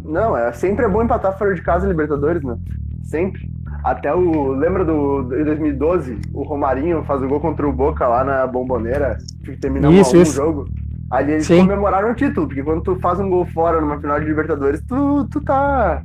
Não, 0.03 0.35
é 0.35 0.51
sempre 0.53 0.85
é 0.85 0.89
bom 0.89 1.03
empatar 1.03 1.37
fora 1.37 1.53
de 1.53 1.61
casa 1.61 1.87
Libertadores, 1.87 2.43
né? 2.43 2.57
Sempre. 3.03 3.49
Até 3.83 4.13
o. 4.13 4.51
Lembra 4.51 4.83
do, 4.83 5.23
de 5.23 5.43
2012? 5.43 6.19
O 6.33 6.43
Romarinho 6.43 7.03
faz 7.03 7.21
o 7.21 7.27
gol 7.27 7.39
contra 7.39 7.67
o 7.67 7.73
Boca 7.73 8.07
lá 8.07 8.23
na 8.23 8.47
Bomboneira, 8.47 9.17
que 9.43 9.55
termina 9.57 9.91
isso, 9.91 10.17
um, 10.17 10.25
jogo. 10.25 10.65
Ali 11.09 11.33
eles 11.33 11.47
Sim. 11.47 11.61
comemoraram 11.61 12.11
o 12.11 12.15
título, 12.15 12.47
porque 12.47 12.63
quando 12.63 12.81
tu 12.81 12.95
faz 12.97 13.19
um 13.19 13.29
gol 13.29 13.45
fora 13.45 13.81
numa 13.81 13.99
final 13.99 14.19
de 14.19 14.25
Libertadores, 14.25 14.81
tu, 14.87 15.25
tu 15.29 15.41
tá. 15.41 16.03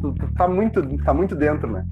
Tu, 0.00 0.12
tu 0.12 0.34
tá, 0.34 0.48
muito, 0.48 0.82
tá 1.04 1.14
muito 1.14 1.36
dentro, 1.36 1.70
né? 1.70 1.84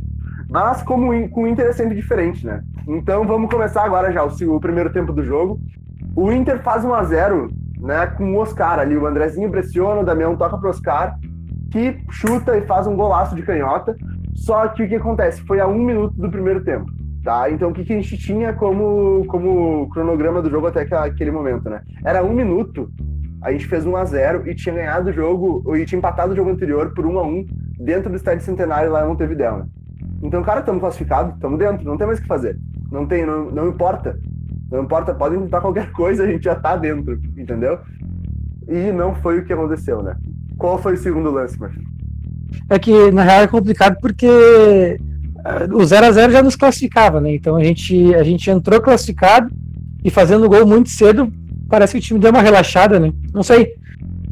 Mas 0.50 0.82
como 0.82 1.28
com 1.30 1.44
o 1.44 1.46
Inter 1.46 1.66
é 1.66 1.72
sempre 1.72 1.94
diferente, 1.94 2.44
né? 2.44 2.62
Então 2.86 3.26
vamos 3.26 3.50
começar 3.50 3.84
agora 3.84 4.12
já 4.12 4.24
o, 4.24 4.56
o 4.56 4.60
primeiro 4.60 4.92
tempo 4.92 5.12
do 5.12 5.22
jogo. 5.22 5.58
O 6.16 6.32
Inter 6.32 6.60
faz 6.62 6.84
1 6.84 6.94
a 6.94 7.04
0 7.04 7.50
né, 7.82 8.06
com 8.06 8.32
o 8.32 8.38
Oscar 8.38 8.78
ali. 8.78 8.96
O 8.96 9.06
Andrezinho 9.06 9.50
pressiona, 9.50 10.00
o 10.00 10.04
Damião 10.04 10.36
toca 10.36 10.56
pro 10.58 10.70
Oscar, 10.70 11.18
que 11.70 11.98
chuta 12.10 12.56
e 12.56 12.62
faz 12.62 12.86
um 12.86 12.94
golaço 12.94 13.34
de 13.34 13.42
canhota. 13.42 13.96
Só 14.34 14.68
que 14.68 14.82
o 14.82 14.88
que 14.88 14.96
acontece? 14.96 15.42
Foi 15.42 15.60
a 15.60 15.66
um 15.66 15.78
minuto 15.78 16.14
do 16.16 16.30
primeiro 16.30 16.62
tempo. 16.64 16.86
Tá? 17.22 17.48
Então 17.50 17.70
o 17.70 17.72
que, 17.72 17.84
que 17.84 17.92
a 17.92 17.96
gente 17.96 18.18
tinha 18.18 18.52
como, 18.52 19.24
como 19.26 19.88
cronograma 19.90 20.42
do 20.42 20.50
jogo 20.50 20.66
até 20.66 20.80
aquele 20.80 21.30
momento, 21.30 21.70
né? 21.70 21.80
Era 22.04 22.24
um 22.24 22.32
minuto, 22.32 22.90
a 23.40 23.52
gente 23.52 23.66
fez 23.66 23.86
1 23.86 23.96
a 23.96 24.04
0 24.04 24.50
e 24.50 24.54
tinha 24.56 24.74
ganhado 24.74 25.10
o 25.10 25.12
jogo, 25.12 25.76
e 25.76 25.84
tinha 25.84 25.98
empatado 25.98 26.32
o 26.32 26.36
jogo 26.36 26.50
anterior 26.50 26.92
por 26.92 27.06
1 27.06 27.18
a 27.18 27.22
1 27.22 27.46
dentro 27.78 28.10
do 28.10 28.16
estádio 28.16 28.44
centenário 28.44 28.90
lá 28.90 29.04
em 29.04 29.08
Montevideo, 29.08 29.58
né? 29.58 29.66
Então, 30.20 30.42
cara, 30.42 30.60
estamos 30.60 30.80
classificados, 30.80 31.34
estamos 31.34 31.58
dentro, 31.58 31.84
não 31.84 31.96
tem 31.96 32.06
mais 32.06 32.18
o 32.18 32.22
que 32.22 32.28
fazer. 32.28 32.56
Não 32.90 33.06
tem, 33.06 33.24
não, 33.24 33.50
não 33.50 33.68
importa. 33.68 34.18
Não 34.70 34.82
importa, 34.84 35.14
podem 35.14 35.40
tentar 35.40 35.60
qualquer 35.60 35.92
coisa, 35.92 36.24
a 36.24 36.26
gente 36.26 36.44
já 36.44 36.54
tá 36.54 36.76
dentro, 36.76 37.20
entendeu? 37.36 37.78
E 38.68 38.90
não 38.90 39.14
foi 39.16 39.38
o 39.38 39.44
que 39.44 39.52
aconteceu, 39.52 40.02
né? 40.02 40.16
Qual 40.56 40.78
foi 40.78 40.94
o 40.94 40.96
segundo 40.96 41.30
lance, 41.30 41.58
Marcelo? 41.58 41.91
É 42.68 42.78
que 42.78 43.10
na 43.10 43.22
real 43.22 43.42
é 43.42 43.46
complicado 43.46 43.96
porque 44.00 44.26
eh, 44.26 45.68
o 45.72 45.84
0 45.84 46.06
a 46.06 46.12
0 46.12 46.32
já 46.32 46.42
nos 46.42 46.56
classificava, 46.56 47.20
né? 47.20 47.34
Então 47.34 47.56
a 47.56 47.64
gente, 47.64 48.14
a 48.14 48.22
gente 48.22 48.50
entrou 48.50 48.80
classificado 48.80 49.50
e 50.04 50.10
fazendo 50.10 50.48
gol 50.48 50.66
muito 50.66 50.90
cedo, 50.90 51.32
parece 51.68 51.92
que 51.92 51.98
o 51.98 52.02
time 52.02 52.20
deu 52.20 52.30
uma 52.30 52.42
relaxada, 52.42 52.98
né? 52.98 53.12
Não 53.32 53.42
sei. 53.42 53.74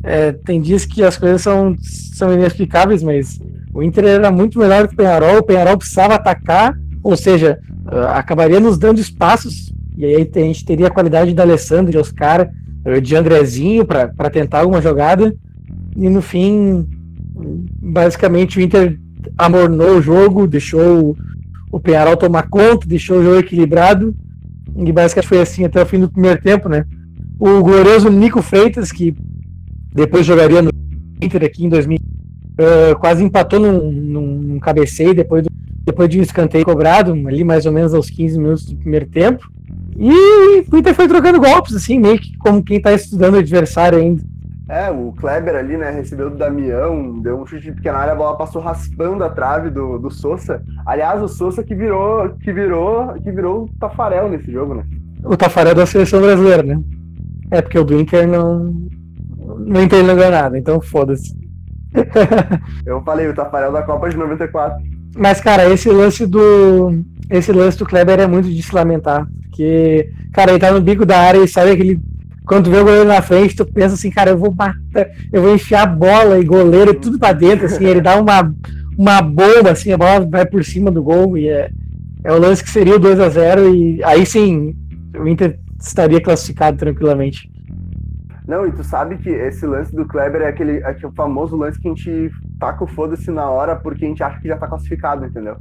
É, 0.03 0.33
tem 0.33 0.61
dias 0.61 0.87
que 0.87 1.03
as 1.03 1.17
coisas 1.17 1.43
são, 1.43 1.77
são 2.15 2.33
inexplicáveis, 2.33 3.03
mas 3.03 3.39
o 3.73 3.83
Inter 3.83 4.05
era 4.05 4.31
muito 4.31 4.59
melhor 4.59 4.89
que 4.89 4.95
o 4.95 4.97
Penharol, 4.97 5.39
o 5.39 5.43
Penharol 5.43 5.77
precisava 5.77 6.15
atacar, 6.15 6.75
ou 7.03 7.17
seja, 7.17 7.59
uh, 7.87 8.09
acabaria 8.15 8.59
nos 8.59 8.79
dando 8.79 8.99
espaços, 8.99 9.71
e 9.97 10.05
aí 10.07 10.31
a 10.35 10.39
gente 10.39 10.65
teria 10.65 10.87
a 10.87 10.91
qualidade 10.91 11.35
de 11.35 11.41
Alessandro, 11.41 11.93
de 11.93 11.99
Oscar, 11.99 12.49
de 13.03 13.15
Andrezinho 13.15 13.85
para 13.85 14.31
tentar 14.31 14.61
alguma 14.61 14.81
jogada, 14.81 15.35
e 15.95 16.09
no 16.09 16.23
fim 16.23 16.89
basicamente 17.80 18.59
o 18.59 18.61
Inter 18.61 18.99
amornou 19.37 19.97
o 19.97 20.02
jogo, 20.02 20.47
deixou 20.47 21.16
o 21.70 21.80
Penharol 21.80 22.16
tomar 22.16 22.49
conta, 22.49 22.87
deixou 22.87 23.18
o 23.18 23.23
jogo 23.23 23.38
equilibrado. 23.38 24.14
E 24.76 24.92
basicamente 24.92 25.28
foi 25.28 25.40
assim 25.40 25.64
até 25.64 25.82
o 25.82 25.87
fim 25.87 26.00
do 26.00 26.11
primeiro 26.11 26.40
tempo, 26.40 26.68
né? 26.68 26.85
O 27.38 27.62
glorioso 27.62 28.11
Nico 28.11 28.42
Freitas, 28.42 28.92
que 28.92 29.14
depois 29.92 30.25
jogaria 30.25 30.62
no 30.62 30.70
Inter 31.20 31.44
aqui 31.44 31.64
em 31.64 31.68
2000, 31.68 31.99
uh, 31.99 32.99
quase 32.99 33.25
empatou 33.25 33.59
num, 33.59 33.90
num 33.90 34.59
cabeceio 34.59 35.14
depois, 35.14 35.44
do, 35.44 35.50
depois 35.85 36.09
de 36.09 36.18
um 36.18 36.23
escanteio 36.23 36.64
cobrado, 36.64 37.12
ali 37.12 37.42
mais 37.42 37.66
ou 37.66 37.73
menos 37.73 37.94
aos 37.94 38.09
15 38.09 38.38
minutos 38.38 38.64
do 38.66 38.76
primeiro 38.76 39.06
tempo. 39.06 39.50
E 39.97 40.64
o 40.70 40.76
Inter 40.76 40.94
foi 40.94 41.09
trocando 41.09 41.40
golpes, 41.40 41.75
assim, 41.75 41.99
meio 41.99 42.18
que 42.18 42.37
como 42.38 42.62
quem 42.62 42.78
está 42.78 42.92
estudando 42.92 43.35
o 43.35 43.38
adversário 43.38 43.99
ainda. 43.99 44.23
É, 44.71 44.89
o 44.89 45.12
Kleber 45.12 45.57
ali, 45.57 45.77
né, 45.77 45.91
recebeu 45.91 46.31
do 46.31 46.37
Damião, 46.37 47.19
deu 47.19 47.41
um 47.41 47.45
chute 47.45 47.65
de 47.65 47.73
pequena 47.73 47.99
área, 47.99 48.12
a 48.12 48.17
bola 48.17 48.39
passou 48.39 48.62
raspando 48.62 49.25
a 49.25 49.29
trave 49.29 49.69
do, 49.69 49.99
do 49.99 50.12
Sousa. 50.12 50.62
Aliás, 50.87 51.21
o 51.21 51.27
Sousa 51.27 51.65
que 51.65 51.75
virou, 51.75 52.29
que 52.37 52.53
virou, 52.53 53.15
que 53.15 53.33
virou 53.33 53.65
o 53.65 53.69
Tafarel 53.81 54.29
nesse 54.29 54.53
jogo, 54.53 54.77
né? 54.77 54.85
O 55.25 55.37
Tafarel 55.37 55.75
da 55.75 55.87
seleção 55.87 56.21
brasileira, 56.21 56.62
né? 56.62 56.81
É, 57.50 57.61
porque 57.61 57.81
o 57.81 57.85
do 57.85 57.99
Inter 57.99 58.29
não. 58.29 58.73
Não 59.59 59.89
ganhou 59.89 60.31
nada, 60.31 60.57
então 60.57 60.81
foda-se. 60.81 61.37
Eu 62.87 63.03
falei, 63.03 63.27
o 63.27 63.35
Tafarel 63.35 63.73
da 63.73 63.83
Copa 63.83 64.09
de 64.09 64.17
94. 64.17 64.79
Mas, 65.17 65.41
cara, 65.41 65.69
esse 65.69 65.91
lance 65.91 66.27
do. 66.29 67.03
Esse 67.29 67.53
lance 67.53 67.77
do 67.77 67.87
Kleber 67.87 68.21
é 68.21 68.27
muito 68.29 68.49
de 68.49 68.62
se 68.62 68.73
lamentar. 68.73 69.27
Porque, 69.43 70.12
cara, 70.33 70.53
ele 70.53 70.61
tá 70.61 70.71
no 70.71 70.81
bico 70.81 71.05
da 71.05 71.19
área 71.19 71.43
e 71.43 71.49
sabe 71.49 71.73
aquele. 71.73 72.00
Quando 72.50 72.69
vê 72.69 72.78
o 72.78 72.85
goleiro 72.85 73.07
na 73.07 73.23
frente, 73.23 73.54
tu 73.54 73.64
pensa 73.64 73.95
assim, 73.95 74.11
cara, 74.11 74.30
eu 74.30 74.37
vou 74.37 74.52
matar, 74.52 75.07
eu 75.33 75.40
vou 75.40 75.54
enfiar 75.54 75.83
a 75.83 75.87
bola 75.87 76.37
e 76.37 76.45
goleiro 76.45 76.92
tudo 76.95 77.16
pra 77.16 77.33
dentro, 77.33 77.66
assim, 77.66 77.85
ele 77.85 78.00
dá 78.00 78.21
uma, 78.21 78.52
uma 78.99 79.23
bomba, 79.23 79.71
assim, 79.71 79.92
a 79.92 79.97
bola 79.97 80.26
vai 80.28 80.45
por 80.45 80.64
cima 80.64 80.90
do 80.90 81.00
gol 81.00 81.38
e 81.38 81.49
é, 81.49 81.71
é 82.25 82.33
o 82.33 82.40
lance 82.40 82.64
que 82.64 82.69
seria 82.69 82.97
o 82.97 82.99
2 82.99 83.21
a 83.21 83.28
0 83.28 83.73
e 83.73 84.02
aí 84.02 84.26
sim 84.26 84.75
o 85.16 85.28
Inter 85.28 85.61
estaria 85.80 86.21
classificado 86.21 86.76
tranquilamente. 86.76 87.49
Não, 88.49 88.66
e 88.66 88.73
tu 88.73 88.83
sabe 88.83 89.19
que 89.19 89.30
esse 89.30 89.64
lance 89.64 89.95
do 89.95 90.04
Kleber 90.04 90.42
é 90.42 90.49
aquele, 90.49 90.78
é 90.78 90.87
aquele 90.87 91.12
famoso 91.12 91.57
lance 91.57 91.78
que 91.78 91.87
a 91.87 91.95
gente 91.95 92.33
taca 92.59 92.83
o 92.83 92.88
foda-se 92.88 93.30
na 93.30 93.49
hora 93.49 93.76
porque 93.76 94.04
a 94.04 94.09
gente 94.09 94.25
acha 94.25 94.40
que 94.40 94.49
já 94.49 94.57
tá 94.57 94.66
classificado, 94.66 95.25
entendeu? 95.25 95.57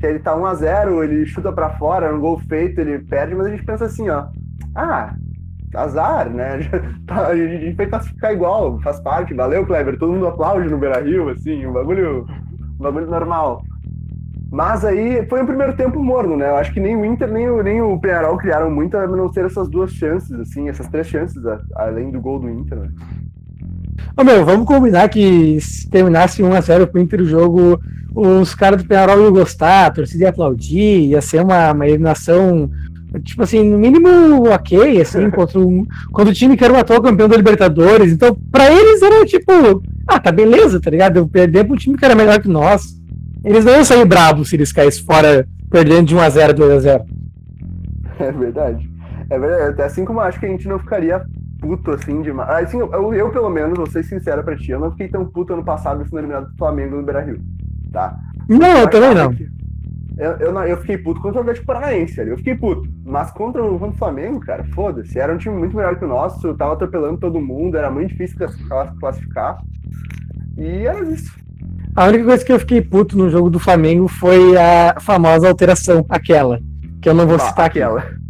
Que 0.00 0.06
ele 0.06 0.18
tá 0.18 0.36
1x0, 0.36 1.04
ele 1.04 1.24
chuta 1.24 1.52
para 1.52 1.70
fora, 1.78 2.06
é 2.06 2.12
um 2.12 2.18
gol 2.18 2.36
feito, 2.48 2.80
ele 2.80 2.98
perde, 2.98 3.32
mas 3.32 3.46
a 3.46 3.50
gente 3.50 3.64
pensa 3.64 3.84
assim, 3.84 4.10
ó. 4.10 4.26
Ah, 4.74 5.14
azar, 5.74 6.30
né? 6.30 6.60
Tá, 7.06 7.28
a 7.28 7.36
gente 7.36 7.74
vai 7.74 7.86
classificar 7.86 8.32
igual, 8.32 8.80
faz 8.80 9.00
parte, 9.00 9.34
valeu, 9.34 9.66
Kleber. 9.66 9.98
Todo 9.98 10.12
mundo 10.12 10.26
aplaude 10.26 10.68
no 10.68 10.78
Beira 10.78 11.00
Rio, 11.00 11.28
assim, 11.28 11.66
um 11.66 11.72
bagulho, 11.72 12.26
um 12.78 12.82
bagulho 12.82 13.06
normal. 13.06 13.62
Mas 14.50 14.84
aí 14.84 15.26
foi 15.28 15.42
um 15.42 15.46
primeiro 15.46 15.74
tempo 15.74 16.02
morno, 16.02 16.36
né? 16.36 16.50
Eu 16.50 16.56
acho 16.56 16.72
que 16.72 16.80
nem 16.80 16.94
o 16.94 17.04
Inter 17.04 17.32
nem 17.32 17.48
o, 17.48 17.62
nem 17.62 17.80
o 17.80 17.98
Penharol 17.98 18.36
criaram 18.36 18.70
muito, 18.70 18.96
a 18.96 19.06
não 19.06 19.32
ser 19.32 19.46
essas 19.46 19.68
duas 19.68 19.90
chances, 19.92 20.30
assim, 20.38 20.68
essas 20.68 20.86
três 20.88 21.06
chances, 21.06 21.42
além 21.74 22.10
do 22.10 22.20
gol 22.20 22.38
do 22.38 22.50
Inter, 22.50 22.78
né? 22.78 22.88
Ô, 24.14 24.22
meu, 24.22 24.44
vamos 24.44 24.66
combinar 24.66 25.08
que 25.08 25.58
se 25.60 25.88
terminasse 25.88 26.42
1x0 26.42 26.86
pro 26.86 27.00
Inter 27.00 27.22
o 27.22 27.24
jogo, 27.24 27.80
os 28.14 28.54
caras 28.54 28.82
do 28.82 28.86
Penharol 28.86 29.22
iam 29.22 29.32
gostar, 29.32 29.86
a 29.86 29.90
torcida 29.90 30.24
ia 30.24 30.30
aplaudir, 30.30 31.08
ia 31.08 31.22
ser 31.22 31.40
uma, 31.40 31.72
uma 31.72 31.86
eliminação, 31.86 32.70
tipo 33.20 33.42
assim, 33.42 33.68
no 33.68 33.78
mínimo 33.78 34.48
ok, 34.50 35.00
assim, 35.00 35.28
contra, 35.30 35.58
um, 35.58 35.86
contra 36.12 36.30
o 36.30 36.34
time 36.34 36.56
que 36.56 36.64
era 36.64 36.72
o 36.72 36.76
atual 36.76 37.02
campeão 37.02 37.28
da 37.28 37.36
Libertadores. 37.36 38.12
Então, 38.12 38.36
pra 38.50 38.70
eles 38.72 39.02
era 39.02 39.24
tipo, 39.24 39.52
ah, 40.06 40.20
tá 40.20 40.32
beleza, 40.32 40.80
tá 40.80 40.90
ligado? 40.90 41.18
Eu 41.18 41.28
perder 41.28 41.64
pro 41.64 41.76
time 41.76 41.96
que 41.96 42.04
era 42.04 42.14
melhor 42.14 42.40
que 42.40 42.48
nós. 42.48 43.00
Eles 43.44 43.64
não 43.64 43.72
iam 43.72 43.84
sair 43.84 44.04
bravos 44.04 44.48
se 44.48 44.56
eles 44.56 44.72
caíssem 44.72 45.04
fora 45.04 45.46
perdendo 45.70 46.06
de 46.06 46.16
1x0, 46.16 46.52
2x0. 46.52 47.02
É 48.20 48.30
verdade. 48.30 48.88
É 49.30 49.38
verdade. 49.38 49.70
Até 49.70 49.84
assim 49.84 50.04
como 50.04 50.20
acho 50.20 50.38
que 50.38 50.46
a 50.46 50.48
gente 50.48 50.68
não 50.68 50.78
ficaria 50.78 51.22
puto 51.60 51.92
assim 51.92 52.20
demais. 52.22 52.68
Assim, 52.68 52.78
eu, 52.78 53.14
eu, 53.14 53.30
pelo 53.30 53.48
menos, 53.48 53.76
vou 53.76 53.86
ser 53.86 54.02
sincero 54.02 54.42
pra 54.42 54.56
ti, 54.56 54.72
eu 54.72 54.80
não 54.80 54.90
fiquei 54.90 55.08
tão 55.08 55.24
puto 55.24 55.54
ano 55.54 55.64
passado 55.64 56.04
sendo 56.04 56.18
eliminado 56.18 56.50
do 56.50 56.56
Flamengo 56.56 56.96
no 56.96 57.02
Beira 57.02 57.22
Rio. 57.22 57.40
Tá? 57.92 58.18
Não, 58.48 58.78
eu 58.78 58.90
também 58.90 59.14
não. 59.14 59.34
Eu, 60.16 60.32
eu, 60.32 60.58
eu, 60.64 60.76
fiquei 60.78 60.98
puto 60.98 61.20
contra 61.20 61.38
o 61.38 61.40
Atlético 61.40 61.66
Paranaense. 61.66 62.20
Eu 62.20 62.36
fiquei 62.36 62.54
puto. 62.54 62.88
Mas 63.04 63.30
contra 63.30 63.64
o, 63.64 63.78
contra 63.78 63.94
o 63.94 63.98
Flamengo, 63.98 64.40
cara, 64.40 64.64
foda-se. 64.74 65.18
Era 65.18 65.32
um 65.32 65.38
time 65.38 65.56
muito 65.56 65.76
melhor 65.76 65.96
que 65.96 66.04
o 66.04 66.08
nosso. 66.08 66.54
Tava 66.54 66.74
atropelando 66.74 67.18
todo 67.18 67.40
mundo. 67.40 67.76
Era 67.76 67.90
muito 67.90 68.10
difícil 68.10 68.36
classificar. 69.00 69.58
E 70.56 70.86
era 70.86 71.00
isso. 71.04 71.34
A 71.94 72.06
única 72.06 72.24
coisa 72.24 72.44
que 72.44 72.52
eu 72.52 72.58
fiquei 72.58 72.80
puto 72.80 73.16
no 73.16 73.30
jogo 73.30 73.50
do 73.50 73.58
Flamengo 73.58 74.08
foi 74.08 74.56
a 74.56 74.96
famosa 75.00 75.48
alteração, 75.48 76.04
aquela. 76.08 76.60
Que 77.00 77.08
eu 77.08 77.14
não 77.14 77.26
vou 77.26 77.36
ah, 77.36 77.40
citar 77.40 77.66
aquela. 77.66 78.00
aqui. 78.00 78.22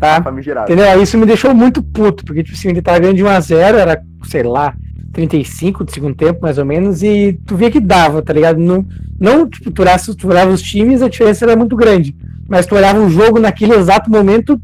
Tá? 0.00 0.22
Entendeu? 0.64 1.02
Isso 1.02 1.16
me 1.16 1.26
deixou 1.26 1.54
muito 1.54 1.82
puto, 1.82 2.24
porque 2.24 2.42
tipo 2.42 2.56
assim, 2.56 2.68
ele 2.68 2.82
tava 2.82 2.98
ganhando 2.98 3.16
de 3.16 3.24
1x0, 3.24 3.74
era, 3.74 4.02
sei 4.24 4.42
lá, 4.42 4.74
35 5.14 5.84
do 5.84 5.90
segundo 5.90 6.14
tempo, 6.14 6.40
mais 6.42 6.58
ou 6.58 6.64
menos, 6.64 7.02
e 7.02 7.38
tu 7.46 7.56
via 7.56 7.70
que 7.70 7.80
dava, 7.80 8.20
tá 8.20 8.32
ligado? 8.32 8.58
Não, 8.58 8.84
não 9.18 9.48
tipo, 9.48 9.70
tu 9.70 9.80
olhava, 9.80 10.02
tu 10.14 10.28
olhava 10.28 10.50
os 10.50 10.60
times, 10.60 11.00
a 11.00 11.08
diferença 11.08 11.44
era 11.44 11.56
muito 11.56 11.74
grande. 11.74 12.14
Mas 12.46 12.66
tu 12.66 12.74
olhava 12.74 13.00
o 13.00 13.08
jogo 13.08 13.38
naquele 13.38 13.74
exato 13.74 14.10
momento, 14.10 14.60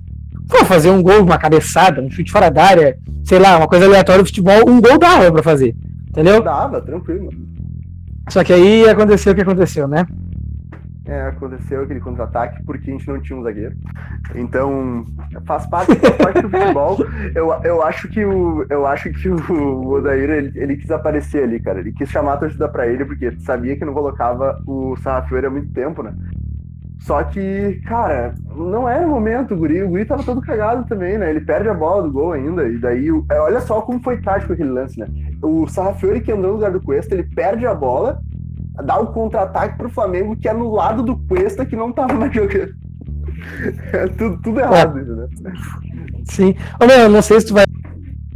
pô, 0.49 0.64
fazer 0.66 0.90
um 0.90 1.02
gol, 1.02 1.23
uma 1.23 1.38
cabeçada, 1.38 2.02
um 2.02 2.11
chute 2.11 2.30
fora 2.30 2.50
da 2.50 2.64
área, 2.64 2.99
sei 3.25 3.38
lá, 3.38 3.57
uma 3.57 3.69
coisa 3.69 3.87
aleatória 3.87 4.23
do 4.23 4.26
futebol, 4.26 4.69
um 4.69 4.80
gol 4.80 4.99
dava 4.99 5.33
pra 5.33 5.42
fazer. 5.42 5.75
Entendeu? 6.09 6.42
Dava, 6.42 6.80
tranquilo. 6.80 7.30
Só 8.28 8.45
que 8.45 8.52
aí 8.52 8.88
aconteceu 8.88 9.33
o 9.33 9.35
que 9.35 9.42
aconteceu, 9.42 9.88
né? 9.88 10.07
É, 11.11 11.23
aconteceu 11.23 11.83
aquele 11.83 11.99
contra-ataque 11.99 12.62
porque 12.62 12.88
a 12.88 12.93
gente 12.93 13.09
não 13.09 13.21
tinha 13.21 13.37
um 13.37 13.43
zagueiro. 13.43 13.75
Então, 14.33 15.05
faz 15.45 15.67
parte, 15.67 15.97
faz 15.97 16.17
parte 16.17 16.40
do 16.40 16.49
futebol. 16.49 16.99
Eu, 17.35 17.52
eu 17.64 17.83
acho 17.83 18.09
que 18.09 18.25
o 18.25 18.64
eu 18.71 18.87
acho 18.87 19.11
que 19.11 19.29
o 19.29 19.88
Odair 19.88 20.31
ele, 20.31 20.52
ele 20.55 20.76
quis 20.76 20.90
aparecer 20.90 21.45
ali, 21.45 21.59
cara. 21.59 21.81
Ele 21.81 21.93
quis 21.93 22.09
chamar 22.09 22.35
a 22.35 22.37
torcida 22.37 22.69
para 22.69 22.87
ele 22.87 23.05
porque 23.05 23.33
sabia 23.40 23.76
que 23.76 23.85
não 23.85 23.93
colocava 23.93 24.62
o 24.67 24.97
Sarrafeira 24.99 25.49
há 25.49 25.50
muito 25.50 25.73
tempo, 25.73 26.02
né? 26.02 26.14
Só 27.00 27.23
que, 27.25 27.81
cara, 27.87 28.35
não 28.55 28.88
era 28.88 29.07
o 29.07 29.11
momento, 29.11 29.55
o 29.55 29.57
Guri. 29.57 29.83
O 29.83 29.88
Guri 29.88 30.05
tava 30.05 30.23
todo 30.23 30.40
cagado 30.40 30.87
também, 30.87 31.19
né? 31.19 31.31
Ele 31.31 31.40
perde 31.40 31.69
a 31.69 31.75
bola 31.75 32.02
do 32.02 32.12
gol 32.12 32.33
ainda. 32.33 32.69
E 32.69 32.79
daí, 32.79 33.09
é, 33.31 33.40
olha 33.40 33.61
só 33.61 33.81
como 33.81 34.02
foi 34.02 34.19
tático 34.19 34.52
aquele 34.52 34.71
lance, 34.71 34.99
né? 34.99 35.09
O 35.43 35.67
Sarrafiori 35.67 36.21
que 36.21 36.31
andou 36.31 36.50
no 36.50 36.57
lugar 36.57 36.71
do 36.71 36.81
Cuesta, 36.81 37.14
ele 37.14 37.25
perde 37.25 37.67
a 37.67 37.75
bola, 37.75 38.21
dá 38.82 38.99
o 38.99 39.04
um 39.04 39.06
contra-ataque 39.06 39.76
pro 39.76 39.90
Flamengo, 39.90 40.37
que 40.37 40.49
é 40.49 40.52
no 40.52 40.72
lado 40.72 41.02
do 41.02 41.16
Cuesta, 41.16 41.64
que 41.64 41.76
não 41.76 41.92
tava 41.92 42.14
mais 42.14 42.34
jogando. 42.34 42.75
É 43.92 44.06
tudo, 44.08 44.38
tudo 44.42 44.60
errado, 44.60 44.99
é. 44.99 45.02
né? 45.02 45.52
Sim. 46.25 46.54
Ô, 46.80 46.87
meu, 46.87 47.08
não 47.08 47.22
sei 47.22 47.40
se 47.40 47.46
tu 47.46 47.54
vai 47.54 47.64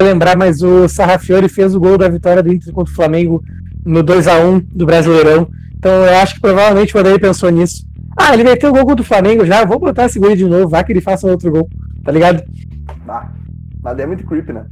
lembrar, 0.00 0.36
mas 0.36 0.62
o 0.62 0.88
Sarrafiori 0.88 1.48
fez 1.48 1.74
o 1.74 1.80
gol 1.80 1.96
da 1.96 2.08
vitória 2.08 2.42
do 2.42 2.52
Inter 2.52 2.72
contra 2.72 2.92
o 2.92 2.96
Flamengo 2.96 3.42
no 3.84 4.02
2 4.02 4.26
a 4.26 4.38
1 4.40 4.60
do 4.60 4.86
Brasileirão. 4.86 5.48
Então 5.76 5.92
eu 5.92 6.16
acho 6.16 6.34
que 6.34 6.40
provavelmente 6.40 6.96
o 6.96 7.00
Odair 7.00 7.20
pensou 7.20 7.50
nisso. 7.50 7.86
Ah, 8.16 8.32
ele 8.32 8.44
meteu 8.44 8.70
o 8.70 8.72
gol 8.72 8.86
contra 8.86 9.02
o 9.02 9.06
Flamengo 9.06 9.44
já, 9.44 9.64
vou 9.64 9.78
botar 9.78 10.06
esse 10.06 10.18
gol 10.18 10.34
de 10.34 10.46
novo, 10.46 10.68
vai 10.68 10.84
que 10.84 10.92
ele 10.92 11.00
faça 11.00 11.26
outro 11.26 11.50
gol, 11.50 11.68
tá 12.04 12.12
ligado? 12.12 12.42
Ah, 13.08 13.28
mas 13.82 13.98
é 13.98 14.06
muito 14.06 14.24
creepy, 14.24 14.52
né? 14.52 14.64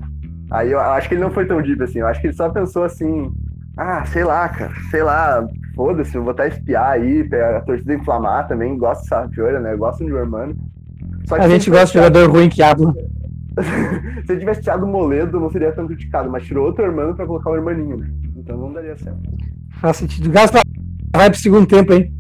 Aí 0.51 0.71
eu 0.71 0.79
acho 0.79 1.09
que 1.09 1.15
ele 1.15 1.23
não 1.23 1.31
foi 1.31 1.45
tão 1.45 1.61
deep 1.61 1.83
assim, 1.83 1.99
eu 1.99 2.07
acho 2.07 2.21
que 2.21 2.29
ele 2.29 2.35
só 2.35 2.49
pensou 2.51 2.85
assim, 2.85 3.33
ah, 3.77 4.05
sei 4.07 4.23
lá, 4.23 4.49
cara, 4.49 4.73
sei 4.91 5.03
lá, 5.03 5.47
foda-se, 5.75 6.17
eu 6.17 6.23
vou 6.23 6.33
até 6.33 6.49
espiar 6.49 6.93
aí, 6.93 7.29
a 7.57 7.61
torcida 7.61 7.95
inflamar 7.95 8.49
também, 8.49 8.77
gosta 8.77 9.03
de 9.03 9.09
Sarfiora, 9.09 9.61
né? 9.61 9.77
Gosta 9.77 10.05
de 10.05 10.13
Hermano. 10.13 10.55
Só 11.27 11.37
que 11.37 11.43
a 11.43 11.49
gente 11.49 11.71
gosta 11.71 11.87
de 11.87 11.93
jogador 11.95 12.31
ruim 12.31 12.49
que 12.49 12.63
habla. 12.63 12.93
se 14.27 14.33
ele 14.33 14.41
tivesse 14.41 14.63
tirado 14.63 14.85
o 14.85 14.89
Moledo, 14.89 15.39
não 15.39 15.51
seria 15.51 15.73
tão 15.73 15.87
criticado, 15.87 16.31
mas 16.31 16.45
tirou 16.45 16.67
outro 16.67 16.85
Hermano 16.85 17.15
pra 17.15 17.27
colocar 17.27 17.51
o 17.51 17.57
Hermaninho, 17.57 17.97
né? 17.97 18.11
Então 18.37 18.57
não 18.57 18.73
daria 18.73 18.97
certo. 18.97 19.21
Faz 19.81 19.99
sentido. 19.99 20.31
Gasta 20.31 20.61
vai 21.15 21.31
pro 21.31 21.39
segundo 21.39 21.67
tempo, 21.67 21.93
hein? 21.93 22.13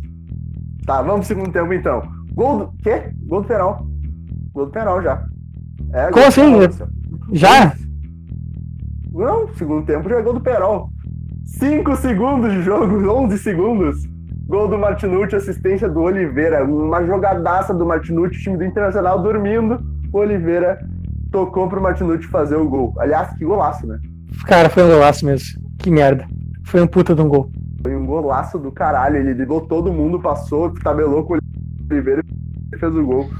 Tá, 0.84 1.00
vamos 1.00 1.26
pro 1.26 1.36
segundo 1.36 1.52
tempo 1.52 1.72
então. 1.72 2.02
Gol 2.34 2.58
do. 2.58 2.72
Quê? 2.82 3.10
Gol 3.26 3.42
do 3.42 3.48
Perol. 3.48 3.86
Gol 4.52 4.66
do 4.66 4.72
Perol 4.72 5.02
já. 5.02 5.24
É, 5.92 6.10
Como 6.10 6.26
assim? 6.26 6.42
já? 7.32 7.74
Não, 9.12 9.48
segundo 9.54 9.84
tempo 9.84 10.08
já 10.08 10.18
é 10.18 10.22
gol 10.22 10.34
do 10.34 10.40
Perol. 10.40 10.90
5 11.44 11.96
segundos 11.96 12.52
de 12.52 12.62
jogo, 12.62 12.98
11 13.24 13.38
segundos. 13.38 14.04
Gol 14.46 14.68
do 14.68 14.78
Martinucci, 14.78 15.36
assistência 15.36 15.88
do 15.88 16.00
Oliveira. 16.00 16.64
Uma 16.64 17.04
jogadaça 17.04 17.72
do 17.72 17.86
Martinucci, 17.86 18.40
time 18.40 18.56
do 18.56 18.64
Internacional 18.64 19.22
dormindo. 19.22 19.80
O 20.12 20.18
Oliveira 20.18 20.86
tocou 21.30 21.68
pro 21.68 21.80
Martinucci 21.80 22.28
fazer 22.28 22.56
o 22.56 22.68
gol. 22.68 22.92
Aliás, 22.98 23.32
que 23.36 23.44
golaço, 23.44 23.86
né? 23.86 23.98
Cara, 24.46 24.68
foi 24.68 24.82
um 24.82 24.88
golaço 24.88 25.24
mesmo. 25.24 25.60
Que 25.78 25.90
merda. 25.90 26.26
Foi 26.64 26.82
um 26.82 26.86
puta 26.86 27.14
de 27.14 27.22
um 27.22 27.28
gol. 27.28 27.50
Foi 27.82 27.96
um 27.96 28.04
golaço 28.04 28.58
do 28.58 28.70
caralho. 28.70 29.16
Ele 29.16 29.34
driblou 29.34 29.62
todo 29.62 29.92
mundo, 29.92 30.20
passou, 30.20 30.70
tabelou 30.74 31.24
com 31.24 31.34
o 31.34 31.38
Oliveira 31.90 32.22
e 32.72 32.78
fez 32.78 32.94
o 32.94 33.04
gol. 33.04 33.30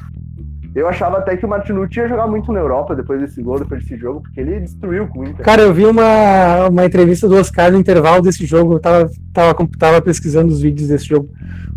Eu 0.74 0.88
achava 0.88 1.18
até 1.18 1.36
que 1.36 1.44
o 1.44 1.48
Martinucci 1.48 1.98
ia 1.98 2.08
jogar 2.08 2.26
muito 2.26 2.50
na 2.50 2.60
Europa 2.60 2.94
depois 2.94 3.20
desse 3.20 3.42
gol, 3.42 3.58
depois 3.58 3.82
desse 3.82 3.96
jogo, 3.96 4.22
porque 4.22 4.40
ele 4.40 4.60
destruiu 4.60 5.06
com 5.06 5.20
o 5.20 5.24
Inter. 5.24 5.44
Cara, 5.44 5.62
eu 5.62 5.74
vi 5.74 5.84
uma, 5.84 6.68
uma 6.68 6.84
entrevista 6.84 7.28
do 7.28 7.36
Oscar 7.36 7.70
no 7.70 7.78
intervalo 7.78 8.22
desse 8.22 8.46
jogo, 8.46 8.74
eu 8.74 8.80
tava, 8.80 9.10
tava, 9.32 9.68
tava 9.78 10.00
pesquisando 10.00 10.52
os 10.52 10.62
vídeos 10.62 10.88
desse 10.88 11.06
jogo. 11.06 11.28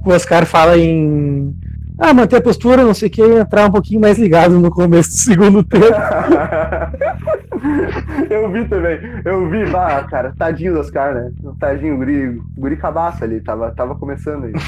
O 0.06 0.12
Oscar 0.12 0.46
fala 0.46 0.78
em 0.78 1.54
ah, 1.98 2.14
manter 2.14 2.36
a 2.38 2.42
postura, 2.42 2.84
não 2.84 2.94
sei 2.94 3.08
o 3.08 3.12
que, 3.12 3.22
entrar 3.22 3.68
um 3.68 3.72
pouquinho 3.72 4.02
mais 4.02 4.20
ligado 4.20 4.60
no 4.60 4.70
começo 4.70 5.12
do 5.12 5.16
segundo 5.16 5.64
tempo. 5.64 5.86
eu 8.30 8.52
vi 8.52 8.68
também, 8.68 9.00
eu 9.24 9.50
vi, 9.50 9.64
vá, 9.66 10.04
cara, 10.04 10.34
tadinho 10.38 10.74
do 10.74 10.82
Oscar, 10.82 11.16
né? 11.16 11.32
Tadinho, 11.58 11.96
guri, 11.98 12.42
guri 12.58 12.76
cabaço 12.76 13.24
ali, 13.24 13.40
tava, 13.40 13.72
tava 13.72 13.96
começando 13.96 14.44
aí. 14.46 14.52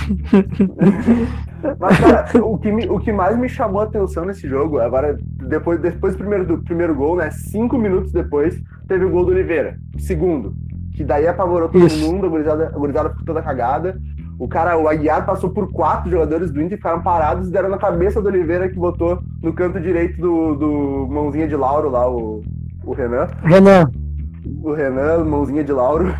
Mas, 1.79 1.99
cara, 1.99 2.45
o 2.45 2.57
que, 2.57 2.71
me, 2.71 2.87
o 2.87 2.97
que 2.99 3.11
mais 3.11 3.37
me 3.37 3.49
chamou 3.49 3.81
a 3.81 3.85
atenção 3.85 4.23
nesse 4.23 4.47
jogo, 4.47 4.79
agora, 4.79 5.17
depois, 5.49 5.81
depois 5.81 6.13
do, 6.13 6.19
primeiro, 6.19 6.45
do 6.45 6.59
primeiro 6.59 6.95
gol, 6.95 7.17
né? 7.17 7.29
Cinco 7.31 7.77
minutos 7.77 8.13
depois, 8.13 8.57
teve 8.87 9.03
o 9.03 9.09
gol 9.09 9.25
do 9.25 9.31
Oliveira, 9.31 9.77
segundo. 9.97 10.53
Que 10.95 11.03
daí 11.03 11.27
apavorou 11.27 11.67
todo 11.69 11.85
Isso. 11.85 12.09
mundo, 12.09 12.25
a 12.25 12.29
gurizada, 12.29 12.67
a 12.67 12.77
gurizada 12.77 13.09
ficou 13.09 13.25
toda 13.25 13.41
cagada 13.41 13.99
O 14.39 14.47
cara, 14.47 14.77
o 14.77 14.87
Aguiar 14.87 15.25
passou 15.25 15.49
por 15.49 15.71
quatro 15.71 16.11
jogadores 16.11 16.51
do 16.51 16.61
Inter, 16.61 16.77
ficaram 16.77 17.01
parados 17.01 17.47
e 17.47 17.51
deram 17.51 17.69
na 17.69 17.77
cabeça 17.77 18.21
do 18.21 18.27
Oliveira 18.27 18.69
que 18.69 18.75
botou 18.75 19.19
no 19.41 19.51
canto 19.51 19.79
direito 19.79 20.21
do, 20.21 20.55
do 20.55 21.07
mãozinha 21.09 21.47
de 21.47 21.55
Lauro 21.55 21.89
lá, 21.89 22.07
o, 22.09 22.43
o 22.83 22.93
Renan. 22.93 23.27
Renan. 23.43 23.89
O 24.61 24.73
Renan, 24.73 25.23
mãozinha 25.23 25.63
de 25.63 25.71
Lauro. 25.71 26.13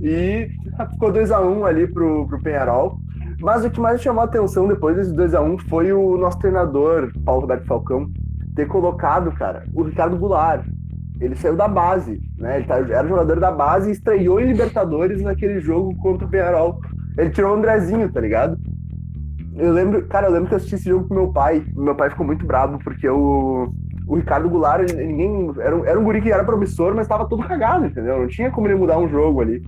E 0.00 0.48
ficou 0.92 1.12
2x1 1.12 1.44
um 1.44 1.64
ali 1.64 1.86
pro, 1.88 2.26
pro 2.28 2.40
Penharol. 2.40 2.96
Mas 3.40 3.64
o 3.64 3.70
que 3.70 3.80
mais 3.80 4.00
chamou 4.00 4.22
a 4.22 4.24
atenção 4.24 4.66
depois 4.66 4.96
desse 4.96 5.12
2x1 5.14 5.54
um 5.54 5.58
foi 5.68 5.92
o 5.92 6.16
nosso 6.16 6.38
treinador, 6.38 7.10
Paulo 7.24 7.42
Roberto 7.42 7.66
Falcão, 7.66 8.08
ter 8.54 8.66
colocado, 8.66 9.30
cara, 9.32 9.64
o 9.74 9.82
Ricardo 9.82 10.16
Goulart. 10.16 10.64
Ele 11.20 11.34
saiu 11.34 11.56
da 11.56 11.66
base, 11.66 12.20
né? 12.38 12.58
Ele 12.58 12.66
tá, 12.66 12.78
era 12.78 13.08
jogador 13.08 13.40
da 13.40 13.50
base 13.50 13.88
e 13.88 13.92
estreou 13.92 14.40
em 14.40 14.46
Libertadores 14.46 15.20
naquele 15.20 15.60
jogo 15.60 15.96
contra 15.96 16.26
o 16.26 16.30
Penharol. 16.30 16.80
Ele 17.18 17.30
tirou 17.30 17.50
o 17.50 17.58
Andrezinho, 17.58 18.10
tá 18.10 18.20
ligado? 18.20 18.56
Eu 19.56 19.72
lembro, 19.72 20.06
cara, 20.06 20.28
eu 20.28 20.32
lembro 20.32 20.46
que 20.48 20.54
eu 20.54 20.56
assisti 20.56 20.76
esse 20.76 20.88
jogo 20.88 21.08
com 21.08 21.14
meu 21.14 21.28
pai. 21.28 21.64
Meu 21.74 21.94
pai 21.94 22.10
ficou 22.10 22.24
muito 22.24 22.46
bravo 22.46 22.78
porque 22.78 23.08
o, 23.08 23.72
o 24.06 24.16
Ricardo 24.16 24.48
Goulart, 24.48 24.88
ninguém. 24.94 25.50
Era, 25.58 25.90
era 25.90 25.98
um 25.98 26.04
guri 26.04 26.22
que 26.22 26.30
era 26.30 26.44
promissor, 26.44 26.94
mas 26.94 27.06
estava 27.06 27.28
todo 27.28 27.42
cagado, 27.42 27.86
entendeu? 27.86 28.20
Não 28.20 28.28
tinha 28.28 28.50
como 28.52 28.68
ele 28.68 28.76
mudar 28.76 28.98
um 28.98 29.08
jogo 29.08 29.40
ali. 29.40 29.62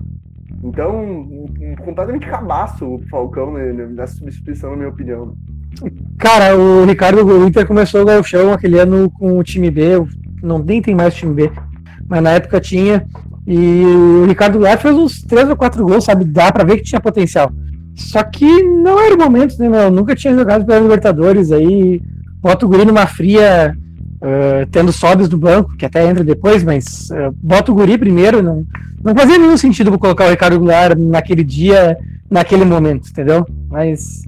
Então, 0.63 1.45
completamente 1.83 2.27
cabaço 2.27 2.85
o 2.85 2.99
Falcão 3.09 3.53
nessa 3.53 4.15
substituição, 4.15 4.71
na 4.71 4.77
minha 4.77 4.89
opinião. 4.89 5.35
Cara, 6.17 6.55
o 6.55 6.85
Ricardo 6.85 7.21
o 7.21 7.67
começou 7.67 8.01
o 8.01 8.05
Gauchão 8.05 8.53
aquele 8.53 8.79
ano 8.79 9.09
com 9.09 9.37
o 9.37 9.43
time 9.43 9.71
B, 9.71 10.03
não 10.41 10.59
nem 10.59 10.81
tem 10.81 10.93
mais 10.93 11.15
time 11.15 11.33
B, 11.33 11.51
mas 12.07 12.21
na 12.21 12.31
época 12.31 12.61
tinha. 12.61 13.05
E 13.45 13.83
o 13.83 14.25
Ricardo 14.25 14.59
Goulart 14.59 14.81
fez 14.81 14.95
uns 14.95 15.21
3 15.21 15.49
ou 15.49 15.55
4 15.55 15.83
gols, 15.83 16.03
sabe? 16.03 16.25
Dá 16.25 16.51
pra 16.51 16.63
ver 16.63 16.77
que 16.77 16.83
tinha 16.83 17.01
potencial. 17.01 17.51
Só 17.95 18.23
que 18.23 18.63
não 18.63 18.99
era 18.99 19.15
o 19.15 19.19
momento, 19.19 19.57
né, 19.57 19.67
meu? 19.67 19.91
Nunca 19.91 20.15
tinha 20.15 20.33
jogado 20.35 20.65
pela 20.65 20.79
Libertadores, 20.79 21.51
aí 21.51 22.01
bota 22.41 22.65
o 22.65 22.69
guri 22.69 22.85
numa 22.85 23.05
fria, 23.05 23.75
uh, 24.21 24.65
tendo 24.71 24.91
sobes 24.91 25.27
do 25.27 25.37
banco, 25.37 25.75
que 25.75 25.85
até 25.85 26.07
entra 26.07 26.23
depois, 26.23 26.63
mas 26.63 27.09
uh, 27.11 27.33
bota 27.41 27.71
o 27.71 27.75
guri 27.75 27.97
primeiro, 27.97 28.41
não, 28.41 28.65
não 29.03 29.15
fazia 29.15 29.37
nenhum 29.37 29.57
sentido 29.57 29.97
colocar 29.97 30.25
o 30.25 30.29
Ricardo 30.29 30.57
Goulart 30.57 30.97
naquele 30.97 31.43
dia, 31.43 31.97
naquele 32.29 32.65
momento, 32.65 33.09
entendeu? 33.09 33.45
Mas 33.69 34.23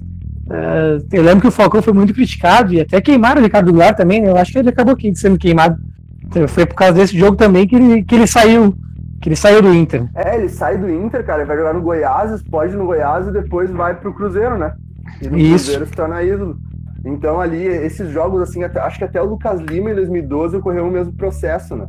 uh, 0.46 1.04
eu 1.12 1.22
lembro 1.22 1.40
que 1.40 1.48
o 1.48 1.52
Falcão 1.52 1.82
foi 1.82 1.92
muito 1.92 2.14
criticado 2.14 2.74
e 2.74 2.80
até 2.80 3.00
queimaram 3.00 3.40
o 3.40 3.44
Ricardo 3.44 3.72
Goulart 3.72 3.96
também, 3.96 4.20
né? 4.20 4.30
Eu 4.30 4.36
acho 4.36 4.52
que 4.52 4.58
ele 4.58 4.68
acabou 4.68 4.96
sendo 5.14 5.38
queimado. 5.38 5.78
Então, 6.26 6.46
foi 6.48 6.66
por 6.66 6.74
causa 6.74 6.94
desse 6.94 7.16
jogo 7.16 7.36
também 7.36 7.66
que 7.66 7.76
ele, 7.76 8.02
que 8.02 8.14
ele 8.14 8.26
saiu. 8.26 8.74
Que 9.20 9.28
ele 9.28 9.36
saiu 9.36 9.62
do 9.62 9.72
Inter. 9.72 10.08
É, 10.14 10.36
ele 10.36 10.48
sai 10.48 10.76
do 10.76 10.90
Inter, 10.90 11.24
cara, 11.24 11.40
ele 11.40 11.48
vai 11.48 11.56
jogar 11.56 11.74
no 11.74 11.80
Goiás, 11.80 12.42
pode 12.42 12.76
no 12.76 12.86
Goiás 12.86 13.26
e 13.26 13.32
depois 13.32 13.70
vai 13.70 13.94
pro 13.94 14.12
Cruzeiro, 14.12 14.58
né? 14.58 14.74
E 15.22 15.28
no 15.28 15.38
Isso. 15.38 15.64
Cruzeiro 15.64 15.86
se 15.86 15.92
torna 15.92 16.22
ídolo. 16.22 16.58
Então 17.04 17.40
ali, 17.40 17.66
esses 17.66 18.10
jogos, 18.10 18.40
assim, 18.40 18.62
até, 18.62 18.80
acho 18.80 18.98
que 18.98 19.04
até 19.04 19.20
o 19.20 19.26
Lucas 19.26 19.60
Lima 19.60 19.90
em 19.90 19.94
2012 19.94 20.56
ocorreu 20.56 20.86
o 20.86 20.90
mesmo 20.90 21.12
processo, 21.12 21.76
né? 21.76 21.86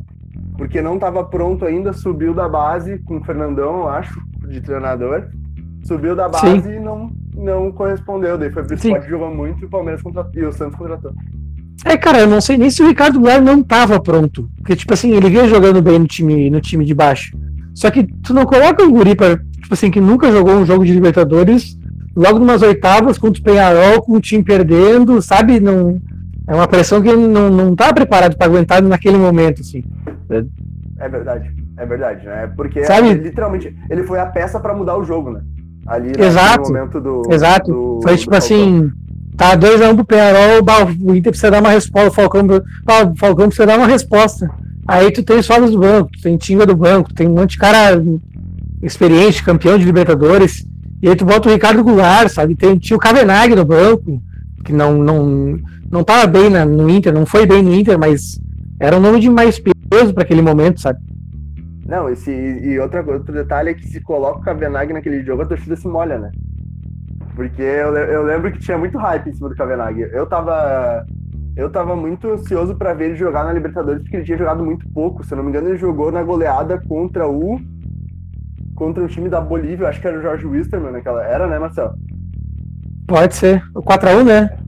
Porque 0.58 0.82
não 0.82 0.94
estava 0.94 1.24
pronto 1.24 1.64
ainda, 1.64 1.92
subiu 1.92 2.34
da 2.34 2.48
base 2.48 2.98
com 3.00 3.18
o 3.18 3.24
Fernandão, 3.24 3.80
eu 3.80 3.88
acho, 3.88 4.20
de 4.48 4.60
treinador. 4.60 5.28
Subiu 5.84 6.16
da 6.16 6.28
base 6.28 6.62
Sim. 6.62 6.76
e 6.76 6.80
não, 6.80 7.10
não 7.34 7.72
correspondeu. 7.72 8.36
Daí 8.36 8.50
foi 8.50 8.64
pro 8.64 8.74
esporte 8.74 9.08
jogou 9.08 9.34
muito 9.34 9.62
e 9.62 9.66
o 9.66 9.70
Palmeiras 9.70 10.02
contratou, 10.02 10.42
e 10.42 10.44
o 10.44 10.52
Santos 10.52 10.76
contratou. 10.76 11.12
É, 11.84 11.96
cara, 11.96 12.20
eu 12.20 12.26
não 12.26 12.40
sei 12.40 12.56
nem 12.56 12.70
se 12.70 12.82
o 12.82 12.88
Ricardo 12.88 13.20
Goulart 13.20 13.42
não 13.42 13.62
tava 13.62 14.00
pronto. 14.00 14.48
Porque, 14.56 14.74
tipo 14.74 14.92
assim, 14.92 15.12
ele 15.12 15.28
vinha 15.30 15.46
jogando 15.46 15.82
bem 15.82 15.98
no 15.98 16.06
time, 16.06 16.50
no 16.50 16.60
time 16.60 16.84
de 16.84 16.94
baixo. 16.94 17.36
Só 17.74 17.90
que 17.90 18.04
tu 18.04 18.32
não 18.32 18.46
coloca 18.46 18.82
um 18.82 18.90
guri 18.90 19.14
pra, 19.14 19.36
tipo 19.36 19.72
assim, 19.72 19.90
que 19.90 20.00
nunca 20.00 20.32
jogou 20.32 20.54
um 20.54 20.64
jogo 20.64 20.84
de 20.84 20.92
Libertadores, 20.92 21.78
logo 22.16 22.38
numas 22.38 22.62
oitavas 22.62 23.18
contra 23.18 23.40
o 23.40 23.44
Penharol, 23.44 24.02
com 24.02 24.14
o 24.14 24.20
time 24.20 24.42
perdendo, 24.42 25.20
sabe? 25.20 25.60
Não, 25.60 26.00
é 26.48 26.54
uma 26.54 26.66
pressão 26.66 27.02
que 27.02 27.08
ele 27.08 27.26
não, 27.26 27.50
não 27.50 27.76
tá 27.76 27.92
preparado 27.92 28.36
para 28.36 28.46
aguentar 28.46 28.82
naquele 28.82 29.18
momento, 29.18 29.60
assim. 29.60 29.84
É 30.98 31.08
verdade, 31.08 31.52
é 31.76 31.84
verdade, 31.84 32.24
né? 32.24 32.50
Porque 32.56 32.84
sabe? 32.84 33.08
Ele, 33.08 33.24
literalmente 33.24 33.76
ele 33.90 34.02
foi 34.04 34.18
a 34.18 34.26
peça 34.26 34.58
para 34.58 34.74
mudar 34.74 34.96
o 34.96 35.04
jogo, 35.04 35.30
né? 35.30 35.40
Ali 35.86 36.12
Exato. 36.18 36.72
momento 36.72 37.00
do. 37.00 37.22
Exato. 37.30 37.70
Do, 37.70 38.00
foi 38.02 38.16
tipo 38.16 38.30
do 38.30 38.36
assim. 38.36 38.90
Tá 39.36 39.56
2x1 39.56 39.92
um 39.92 39.96
pro 39.96 40.04
Penharol, 40.04 40.64
o 41.02 41.14
Inter 41.14 41.30
precisa 41.30 41.50
dar 41.50 41.60
uma 41.60 41.70
resposta, 41.70 42.08
o 42.08 42.12
Falcão, 42.12 42.46
o 42.46 43.16
Falcão 43.16 43.48
precisa 43.48 43.66
dar 43.66 43.76
uma 43.76 43.86
resposta. 43.86 44.50
Aí 44.88 45.10
tu 45.10 45.22
tem 45.22 45.42
sobras 45.42 45.72
do 45.72 45.78
banco, 45.78 46.10
tu 46.12 46.22
tem 46.22 46.36
Tinga 46.36 46.64
do 46.64 46.74
banco, 46.74 47.12
tem 47.12 47.26
um 47.26 47.34
monte 47.34 47.50
de 47.50 47.58
cara 47.58 48.02
experiente, 48.82 49.42
campeão 49.42 49.78
de 49.78 49.84
Libertadores. 49.84 50.64
E 51.02 51.08
aí 51.08 51.16
tu 51.16 51.26
bota 51.26 51.48
o 51.48 51.52
Ricardo 51.52 51.84
Goulart, 51.84 52.30
sabe? 52.30 52.54
Tem, 52.54 52.78
tinha 52.78 52.96
o 52.96 53.00
Kavenag 53.00 53.54
no 53.54 53.64
banco, 53.64 54.22
que 54.64 54.72
não, 54.72 54.96
não, 54.96 55.58
não 55.90 56.02
tava 56.02 56.26
bem 56.26 56.48
na, 56.48 56.64
no 56.64 56.88
Inter, 56.88 57.12
não 57.12 57.26
foi 57.26 57.44
bem 57.44 57.62
no 57.62 57.74
Inter, 57.74 57.98
mas 57.98 58.40
era 58.80 58.96
um 58.96 59.00
nome 59.00 59.20
de 59.20 59.28
mais 59.28 59.58
peso 59.58 60.14
para 60.14 60.22
aquele 60.22 60.40
momento, 60.40 60.80
sabe? 60.80 60.98
Não, 61.84 62.08
esse, 62.08 62.30
e 62.30 62.78
outra, 62.78 63.04
outro 63.06 63.32
detalhe 63.32 63.70
é 63.70 63.74
que 63.74 63.86
se 63.86 64.00
coloca 64.00 64.40
o 64.40 64.42
Kavenag 64.42 64.92
naquele 64.92 65.22
jogo, 65.22 65.42
a 65.42 65.46
torcida 65.46 65.76
se 65.76 65.86
molha, 65.86 66.18
né? 66.18 66.30
Porque 67.36 67.62
eu, 67.62 67.94
eu 67.94 68.24
lembro 68.24 68.50
que 68.50 68.58
tinha 68.58 68.78
muito 68.78 68.98
hype 68.98 69.28
em 69.28 69.34
cima 69.34 69.50
do 69.50 69.54
Kavenag. 69.54 70.00
Eu 70.00 70.26
tava 70.26 71.06
eu 71.56 71.70
tava 71.70 71.96
muito 71.96 72.28
ansioso 72.30 72.74
para 72.74 72.92
ver 72.92 73.06
ele 73.06 73.16
jogar 73.16 73.44
na 73.44 73.52
Libertadores, 73.52 74.02
porque 74.02 74.16
ele 74.16 74.24
tinha 74.26 74.36
jogado 74.36 74.62
muito 74.62 74.86
pouco. 74.90 75.24
Se 75.24 75.32
eu 75.32 75.36
não 75.36 75.44
me 75.44 75.50
engano, 75.50 75.68
ele 75.68 75.78
jogou 75.78 76.12
na 76.12 76.22
goleada 76.22 76.78
contra 76.86 77.26
o. 77.26 77.58
contra 78.74 79.02
o 79.02 79.08
time 79.08 79.30
da 79.30 79.40
Bolívia, 79.40 79.88
acho 79.88 79.98
que 79.98 80.06
era 80.06 80.18
o 80.18 80.22
Jorge 80.22 80.46
Wisterman 80.46 80.92
naquela. 80.92 81.24
Era, 81.24 81.46
né, 81.46 81.58
Marcelo? 81.58 81.94
Pode 83.06 83.36
ser. 83.36 83.62
O 83.74 83.82
4x1, 83.82 84.24
né? 84.24 84.58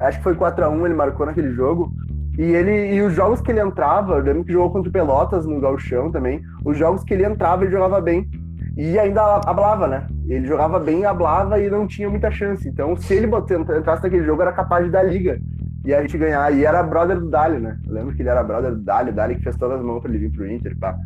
Acho 0.00 0.18
que 0.18 0.24
foi 0.24 0.34
4x1, 0.34 0.84
ele 0.86 0.94
marcou 0.94 1.26
naquele 1.26 1.52
jogo. 1.52 1.92
E 2.38 2.42
ele 2.42 2.94
e 2.94 3.02
os 3.02 3.12
jogos 3.12 3.42
que 3.42 3.50
ele 3.50 3.60
entrava, 3.60 4.14
eu 4.14 4.22
lembro 4.22 4.44
que 4.44 4.52
jogou 4.52 4.70
contra 4.70 4.88
o 4.88 4.92
Pelotas 4.92 5.44
no 5.44 5.60
Galchão 5.60 6.10
também. 6.10 6.40
Os 6.64 6.78
jogos 6.78 7.04
que 7.04 7.12
ele 7.12 7.26
entrava, 7.26 7.64
ele 7.64 7.72
jogava 7.72 8.00
bem. 8.00 8.26
E 8.74 8.98
ainda 8.98 9.40
hablava, 9.44 9.86
né? 9.86 10.06
Ele 10.26 10.46
jogava 10.46 10.78
bem, 10.78 11.04
hablava 11.04 11.58
e 11.58 11.68
não 11.68 11.86
tinha 11.86 12.08
muita 12.08 12.30
chance. 12.30 12.68
Então, 12.68 12.96
se 12.96 13.14
ele 13.14 13.26
entrasse 13.26 14.02
naquele 14.02 14.24
jogo, 14.24 14.42
era 14.42 14.52
capaz 14.52 14.84
de 14.84 14.90
dar 14.90 15.02
liga 15.02 15.38
e 15.84 15.92
a 15.92 16.00
gente 16.00 16.16
ganhar. 16.16 16.52
E 16.54 16.64
era 16.64 16.82
brother 16.82 17.18
do 17.18 17.28
Dali, 17.28 17.58
né? 17.58 17.76
Eu 17.86 17.94
lembro 17.94 18.14
que 18.14 18.22
ele 18.22 18.28
era 18.28 18.42
brother 18.42 18.72
do 18.72 18.80
Dali, 18.80 19.10
o 19.10 19.14
Dali 19.14 19.36
que 19.36 19.42
fez 19.42 19.56
todas 19.56 19.78
as 19.78 19.84
mãos 19.84 20.00
pra 20.00 20.10
ele 20.10 20.18
vir 20.18 20.30
pro 20.30 20.50
Inter, 20.50 20.76
pá. 20.78 20.96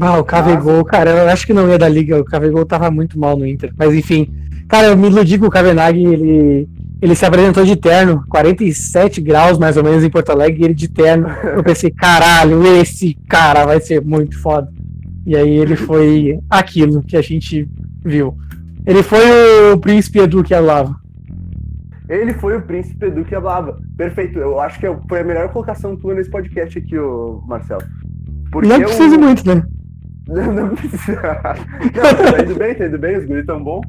Ah, 0.00 0.18
o 0.18 0.24
Cavegol, 0.24 0.84
cara, 0.84 1.10
eu 1.10 1.28
acho 1.28 1.46
que 1.46 1.52
não 1.52 1.68
ia 1.68 1.78
da 1.78 1.88
liga, 1.88 2.18
o 2.18 2.24
Cavegol 2.24 2.64
tava 2.64 2.90
muito 2.90 3.18
mal 3.18 3.36
no 3.36 3.46
Inter. 3.46 3.72
Mas 3.76 3.94
enfim, 3.94 4.32
cara, 4.68 4.88
eu 4.88 4.96
me 4.96 5.08
iludi 5.08 5.38
com 5.38 5.46
o 5.46 5.50
Kavenag, 5.50 6.02
ele, 6.02 6.68
ele 7.02 7.14
se 7.14 7.26
apresentou 7.26 7.64
de 7.64 7.76
terno, 7.76 8.24
47 8.28 9.20
graus 9.20 9.58
mais 9.58 9.76
ou 9.76 9.84
menos 9.84 10.02
em 10.02 10.10
Porto 10.10 10.30
Alegre, 10.30 10.62
e 10.62 10.64
ele 10.64 10.74
de 10.74 10.88
terno. 10.88 11.28
Eu 11.28 11.62
pensei, 11.62 11.90
caralho, 11.92 12.64
esse 12.76 13.14
cara 13.28 13.66
vai 13.66 13.80
ser 13.80 14.00
muito 14.00 14.38
foda. 14.40 14.72
E 15.26 15.36
aí 15.36 15.58
ele 15.58 15.76
foi 15.76 16.38
aquilo 16.48 17.02
que 17.02 17.16
a 17.16 17.22
gente 17.22 17.68
viu. 18.04 18.36
Ele 18.86 19.02
foi 19.02 19.72
o 19.72 19.78
príncipe 19.78 20.20
Edu 20.20 20.42
que 20.42 20.54
lava. 20.54 20.96
Ele 22.08 22.34
foi 22.34 22.56
o 22.56 22.62
príncipe 22.62 23.06
Edu 23.06 23.24
que 23.24 23.34
hablava. 23.34 23.78
Perfeito. 23.96 24.38
Eu 24.38 24.58
acho 24.60 24.80
que 24.80 24.86
foi 25.08 25.20
a 25.20 25.24
melhor 25.24 25.48
colocação 25.52 25.96
tua 25.96 26.14
nesse 26.14 26.28
podcast 26.28 26.76
aqui, 26.76 26.98
ô 26.98 27.40
Marcelo. 27.46 27.82
Porque 28.50 28.68
não 28.68 28.80
precisa 28.80 29.14
eu... 29.14 29.20
muito, 29.20 29.46
né? 29.46 29.62
Não, 30.28 30.52
não 30.52 30.76
precisa. 30.76 31.20
Não, 31.20 32.32
tá 32.32 32.42
indo 32.44 32.54
bem, 32.54 32.74
tá 32.76 32.86
indo 32.86 32.98
bem, 32.98 33.16
os 33.16 33.24
guris 33.24 33.44
tão 33.46 33.64
bom. 33.64 33.80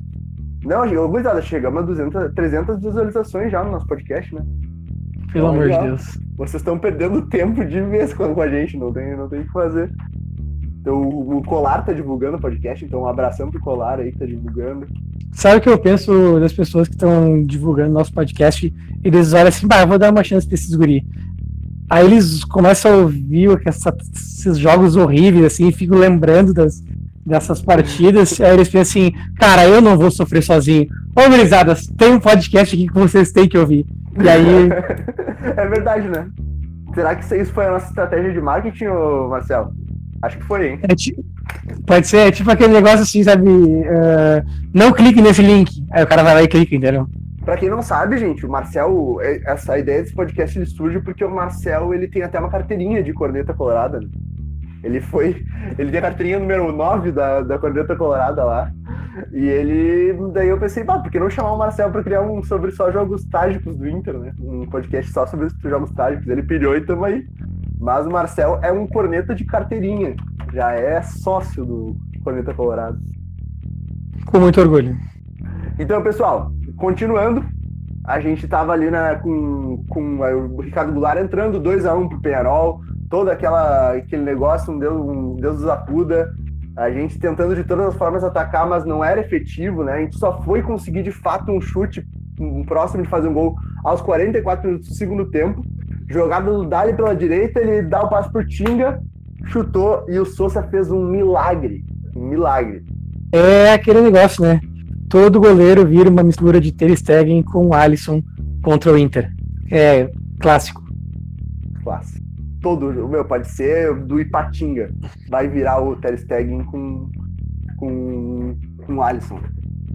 Não, 0.63 1.07
gurizada, 1.07 1.39
chegamos 1.39 1.83
a 1.83 1.85
200, 1.85 2.33
300 2.33 2.81
visualizações 2.81 3.51
já 3.51 3.63
no 3.63 3.71
nosso 3.71 3.85
podcast, 3.85 4.33
né? 4.33 4.41
Pelo 5.31 5.49
então, 5.49 5.49
amor 5.49 5.69
de 5.69 5.79
Deus. 5.79 6.19
Vocês 6.35 6.61
estão 6.61 6.79
perdendo 6.79 7.27
tempo 7.27 7.63
de 7.63 7.81
vez 7.81 8.11
com 8.13 8.41
a 8.41 8.49
gente, 8.49 8.75
não 8.75 8.91
tem, 8.91 9.15
não 9.15 9.29
tem 9.29 9.41
o 9.41 9.45
que 9.45 9.51
fazer. 9.51 9.91
Então, 10.81 10.99
o 10.99 11.43
Colar 11.43 11.85
tá 11.85 11.93
divulgando 11.93 12.37
o 12.37 12.41
podcast, 12.41 12.83
então 12.83 13.01
um 13.01 13.07
abração 13.07 13.51
pro 13.51 13.59
Colar 13.59 13.99
aí 13.99 14.11
que 14.11 14.17
tá 14.17 14.25
divulgando. 14.25 14.87
Sabe 15.31 15.57
o 15.57 15.61
que 15.61 15.69
eu 15.69 15.77
penso 15.77 16.39
das 16.39 16.51
pessoas 16.51 16.87
que 16.87 16.95
estão 16.95 17.43
divulgando 17.43 17.93
nosso 17.93 18.11
podcast? 18.11 18.73
Eles 19.03 19.31
olham 19.31 19.47
assim, 19.47 19.67
bah, 19.67 19.85
vou 19.85 19.99
dar 19.99 20.11
uma 20.11 20.23
chance 20.23 20.47
pra 20.47 20.55
esses 20.55 20.73
guri. 20.73 21.05
Aí 21.87 22.03
eles 22.03 22.43
começam 22.43 22.91
a 22.91 22.97
ouvir 22.97 23.61
essa, 23.63 23.95
esses 24.11 24.57
jogos 24.57 24.95
horríveis, 24.95 25.45
assim, 25.45 25.67
e 25.67 25.71
ficam 25.71 25.99
lembrando 25.99 26.51
das, 26.51 26.81
dessas 27.23 27.61
partidas. 27.61 28.39
Aí 28.41 28.53
eles 28.53 28.67
pensam 28.67 29.03
assim, 29.03 29.11
cara, 29.37 29.67
eu 29.67 29.81
não 29.81 29.97
vou 29.97 30.09
sofrer 30.09 30.41
sozinho. 30.41 30.87
Ô, 31.15 31.29
gurizadas, 31.29 31.85
tem 31.95 32.11
um 32.11 32.19
podcast 32.19 32.75
aqui 32.75 32.87
que 32.87 32.93
vocês 32.93 33.31
têm 33.31 33.47
que 33.47 33.57
ouvir. 33.57 33.85
E 34.19 34.27
aí. 34.27 34.69
é 35.57 35.67
verdade, 35.67 36.07
né? 36.07 36.27
Será 36.95 37.15
que 37.15 37.35
isso 37.35 37.53
foi 37.53 37.65
a 37.67 37.71
nossa 37.71 37.87
estratégia 37.87 38.33
de 38.33 38.41
marketing, 38.41 38.85
Marcelo? 39.29 39.73
Acho 40.21 40.37
que 40.37 40.43
foi, 40.43 40.69
hein? 40.69 40.79
É, 40.83 40.95
pode 41.85 42.07
ser, 42.07 42.17
é 42.27 42.31
tipo 42.31 42.51
aquele 42.51 42.73
negócio 42.73 43.01
assim, 43.01 43.23
sabe? 43.23 43.49
Uh, 43.49 44.45
não 44.73 44.91
clique 44.91 45.21
nesse 45.21 45.41
link. 45.41 45.83
Aí 45.91 46.03
o 46.03 46.07
cara 46.07 46.23
vai 46.23 46.35
lá 46.35 46.43
e 46.43 46.47
clica, 46.47 46.75
entendeu? 46.75 47.07
Pra 47.43 47.57
quem 47.57 47.69
não 47.69 47.81
sabe, 47.81 48.17
gente, 48.17 48.45
o 48.45 48.49
Marcel, 48.49 49.17
é, 49.19 49.41
essa 49.45 49.77
ideia 49.77 50.03
desse 50.03 50.13
podcast 50.13 50.57
ele 50.57 50.67
surge 50.67 50.99
porque 50.99 51.25
o 51.25 51.33
Marcel 51.33 51.91
ele 51.93 52.07
tem 52.07 52.21
até 52.21 52.39
uma 52.39 52.49
carteirinha 52.51 53.01
de 53.01 53.13
corneta 53.13 53.51
colorada. 53.51 53.99
Né? 53.99 54.07
Ele 54.83 54.99
foi. 54.99 55.43
Ele 55.77 55.91
tem 55.91 55.99
a 55.99 56.03
carteirinha 56.03 56.39
número 56.39 56.71
9 56.71 57.11
da, 57.11 57.41
da 57.41 57.59
corneta 57.59 57.95
colorada 57.95 58.43
lá. 58.43 58.71
E 59.31 59.45
ele. 59.47 60.13
Daí 60.33 60.47
eu 60.47 60.59
pensei, 60.59 60.83
bah, 60.83 60.99
por 60.99 61.11
que 61.11 61.19
não 61.19 61.29
chamar 61.29 61.53
o 61.53 61.57
Marcel 61.57 61.91
para 61.91 62.03
criar 62.03 62.21
um 62.21 62.43
sobre 62.43 62.71
só 62.71 62.91
jogos 62.91 63.23
trágicos 63.25 63.75
do 63.75 63.87
Inter, 63.87 64.17
né? 64.17 64.33
Um 64.39 64.65
podcast 64.67 65.11
só 65.11 65.27
sobre 65.27 65.47
os 65.47 65.53
jogos 65.61 65.91
trágicos. 65.91 66.27
Ele 66.27 66.43
pilhou 66.43 66.75
e 66.75 66.81
tamo 66.81 67.05
aí. 67.05 67.25
Mas 67.81 68.05
o 68.05 68.11
Marcel 68.11 68.59
é 68.61 68.71
um 68.71 68.85
corneta 68.85 69.33
de 69.33 69.43
carteirinha. 69.43 70.15
Já 70.53 70.71
é 70.73 71.01
sócio 71.01 71.65
do 71.65 71.95
Corneta 72.23 72.53
Colorado. 72.53 72.99
Com 74.27 74.39
muito 74.39 74.61
orgulho. 74.61 74.95
Então, 75.79 76.03
pessoal, 76.03 76.51
continuando, 76.77 77.43
a 78.05 78.19
gente 78.19 78.47
tava 78.47 78.71
ali 78.71 78.91
na, 78.91 79.15
com, 79.15 79.83
com 79.89 80.19
o 80.19 80.61
Ricardo 80.61 80.93
Goulart 80.93 81.17
entrando 81.17 81.59
2 81.59 81.87
a 81.87 81.95
1 81.95 82.01
um 82.01 82.07
pro 82.07 82.21
Penharol, 82.21 82.81
todo 83.09 83.31
aquela, 83.31 83.93
aquele 83.93 84.21
negócio, 84.21 84.71
um 84.71 84.77
Deus, 84.77 84.95
um 84.95 85.35
Deus 85.37 85.57
dos 85.57 85.67
acuda, 85.67 86.31
a 86.77 86.91
gente 86.91 87.17
tentando 87.17 87.55
de 87.55 87.63
todas 87.63 87.87
as 87.87 87.95
formas 87.95 88.23
atacar, 88.23 88.67
mas 88.67 88.85
não 88.85 89.03
era 89.03 89.21
efetivo, 89.21 89.83
né? 89.83 89.93
A 89.93 89.99
gente 90.01 90.19
só 90.19 90.39
foi 90.43 90.61
conseguir 90.61 91.01
de 91.01 91.11
fato 91.11 91.51
um 91.51 91.59
chute 91.59 92.05
um 92.39 92.63
próximo 92.63 93.03
de 93.03 93.09
fazer 93.09 93.27
um 93.27 93.33
gol 93.33 93.55
aos 93.83 94.01
44 94.01 94.67
minutos 94.67 94.89
do 94.89 94.95
segundo 94.95 95.25
tempo. 95.29 95.63
Jogada 96.11 96.51
do 96.51 96.65
Dali 96.65 96.93
pela 96.93 97.15
direita, 97.15 97.59
ele 97.59 97.81
dá 97.83 98.01
o 98.03 98.09
passo 98.09 98.31
por 98.31 98.45
Tinga, 98.45 99.01
chutou 99.45 100.05
e 100.07 100.19
o 100.19 100.25
Souza 100.25 100.63
fez 100.63 100.91
um 100.91 101.05
milagre. 101.05 101.83
Um 102.15 102.27
milagre. 102.27 102.83
É 103.31 103.73
aquele 103.73 104.01
negócio, 104.01 104.43
né? 104.43 104.59
Todo 105.09 105.39
goleiro 105.39 105.85
vira 105.85 106.09
uma 106.09 106.23
mistura 106.23 106.59
de 106.59 106.71
Ter 106.71 106.95
Stegen 106.97 107.41
com 107.43 107.67
o 107.67 107.73
Alisson 107.73 108.21
contra 108.61 108.91
o 108.91 108.97
Inter. 108.97 109.31
É 109.71 110.09
clássico. 110.39 110.81
Clássico 111.83 112.21
todo, 112.61 113.07
meu, 113.07 113.25
pode 113.25 113.47
ser 113.49 113.93
do 113.95 114.19
Ipatinga, 114.21 114.91
vai 115.27 115.47
virar 115.47 115.81
o 115.81 115.95
Ter 115.95 116.17
Stegen 116.17 116.63
com, 116.65 117.09
com, 117.77 118.55
com 118.85 118.95
o 118.95 119.03
Alisson. 119.03 119.39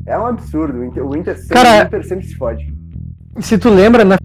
É 0.05 0.19
um 0.19 0.27
absurdo, 0.27 0.79
o 0.81 0.85
Inter, 0.85 1.07
o 1.07 1.17
Inter, 1.17 1.37
sempre, 1.39 1.55
Cara, 1.55 1.85
o 1.85 1.87
Inter 1.87 2.07
sempre 2.07 2.27
se 2.27 2.35
fode. 2.35 2.75
Se 3.41 3.57
tu 3.57 3.71
lembra, 3.71 4.05
na 4.05 4.19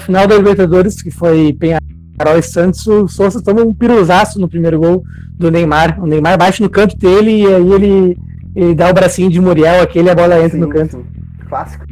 final 0.00 0.26
da 0.26 0.36
Libertadores, 0.36 1.02
que 1.02 1.10
foi 1.10 1.52
Penharol 1.52 2.38
e 2.38 2.42
Santos, 2.42 2.86
o 2.86 3.08
Souza 3.08 3.42
toma 3.42 3.62
um 3.62 3.74
piruzaço 3.74 4.40
no 4.40 4.48
primeiro 4.48 4.78
gol 4.78 5.04
do 5.34 5.50
Neymar. 5.50 6.02
O 6.02 6.06
Neymar 6.06 6.38
bate 6.38 6.62
no 6.62 6.70
canto 6.70 6.96
dele 6.96 7.42
e 7.42 7.46
aí 7.46 7.72
ele, 7.72 8.18
ele 8.54 8.74
dá 8.74 8.90
o 8.90 8.94
bracinho 8.94 9.30
de 9.30 9.40
Muriel, 9.40 9.82
aquele 9.82 10.10
a 10.10 10.14
bola 10.14 10.36
entra 10.38 10.50
sim, 10.50 10.58
no 10.58 10.68
canto. 10.68 10.96
Sim. 10.96 11.04
Clássico. 11.48 11.86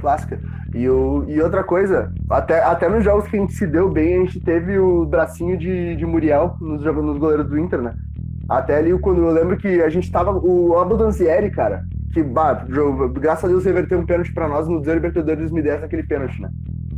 Clássica. 0.00 0.40
E, 0.74 0.88
o, 0.88 1.24
e 1.28 1.40
outra 1.40 1.62
coisa, 1.62 2.12
até, 2.28 2.62
até 2.62 2.88
nos 2.88 3.04
jogos 3.04 3.28
que 3.28 3.36
a 3.36 3.40
gente 3.40 3.52
se 3.52 3.66
deu 3.66 3.88
bem, 3.88 4.16
a 4.16 4.24
gente 4.24 4.40
teve 4.40 4.76
o 4.76 5.04
bracinho 5.04 5.56
de, 5.56 5.94
de 5.94 6.04
Muriel 6.04 6.56
nos, 6.60 6.82
nos 6.82 7.18
goleiros 7.18 7.48
do 7.48 7.58
Inter, 7.58 7.80
né? 7.80 7.94
Até 8.48 8.78
ali, 8.78 8.96
quando 8.98 9.22
eu 9.22 9.32
lembro 9.32 9.56
que 9.56 9.80
a 9.80 9.88
gente 9.88 10.10
tava. 10.10 10.32
O 10.32 10.76
Abondanzieri, 10.76 11.50
cara, 11.50 11.84
que, 12.12 12.22
bah, 12.22 12.66
graças 13.14 13.44
a 13.44 13.48
Deus, 13.48 13.64
reverteu 13.64 13.98
um 13.98 14.04
pênalti 14.04 14.32
pra 14.34 14.48
nós 14.48 14.68
nos 14.68 14.86
Libertadores 14.86 15.50
2010, 15.50 15.84
aquele 15.84 16.02
pênalti, 16.02 16.42
né? 16.42 16.50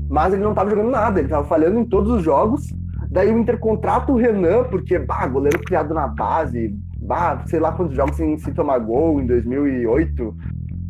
Mas 0.08 0.32
ele 0.32 0.42
não 0.42 0.54
tava 0.54 0.70
jogando 0.70 0.90
nada, 0.90 1.20
ele 1.20 1.28
tava 1.28 1.46
falhando 1.46 1.78
em 1.78 1.84
todos 1.84 2.10
os 2.10 2.22
jogos. 2.22 2.72
Daí 3.10 3.32
o 3.32 3.38
Inter 3.38 3.58
contrata 3.58 4.12
o 4.12 4.16
Renan, 4.16 4.64
porque, 4.64 4.98
bah, 4.98 5.26
goleiro 5.26 5.58
criado 5.60 5.94
na 5.94 6.06
base, 6.06 6.74
bah, 7.00 7.42
sei 7.46 7.60
lá 7.60 7.72
quantos 7.72 7.94
jogos 7.94 8.16
sem 8.16 8.36
se 8.38 8.52
tomar 8.52 8.78
gol 8.78 9.20
em 9.20 9.26
2008. 9.26 10.34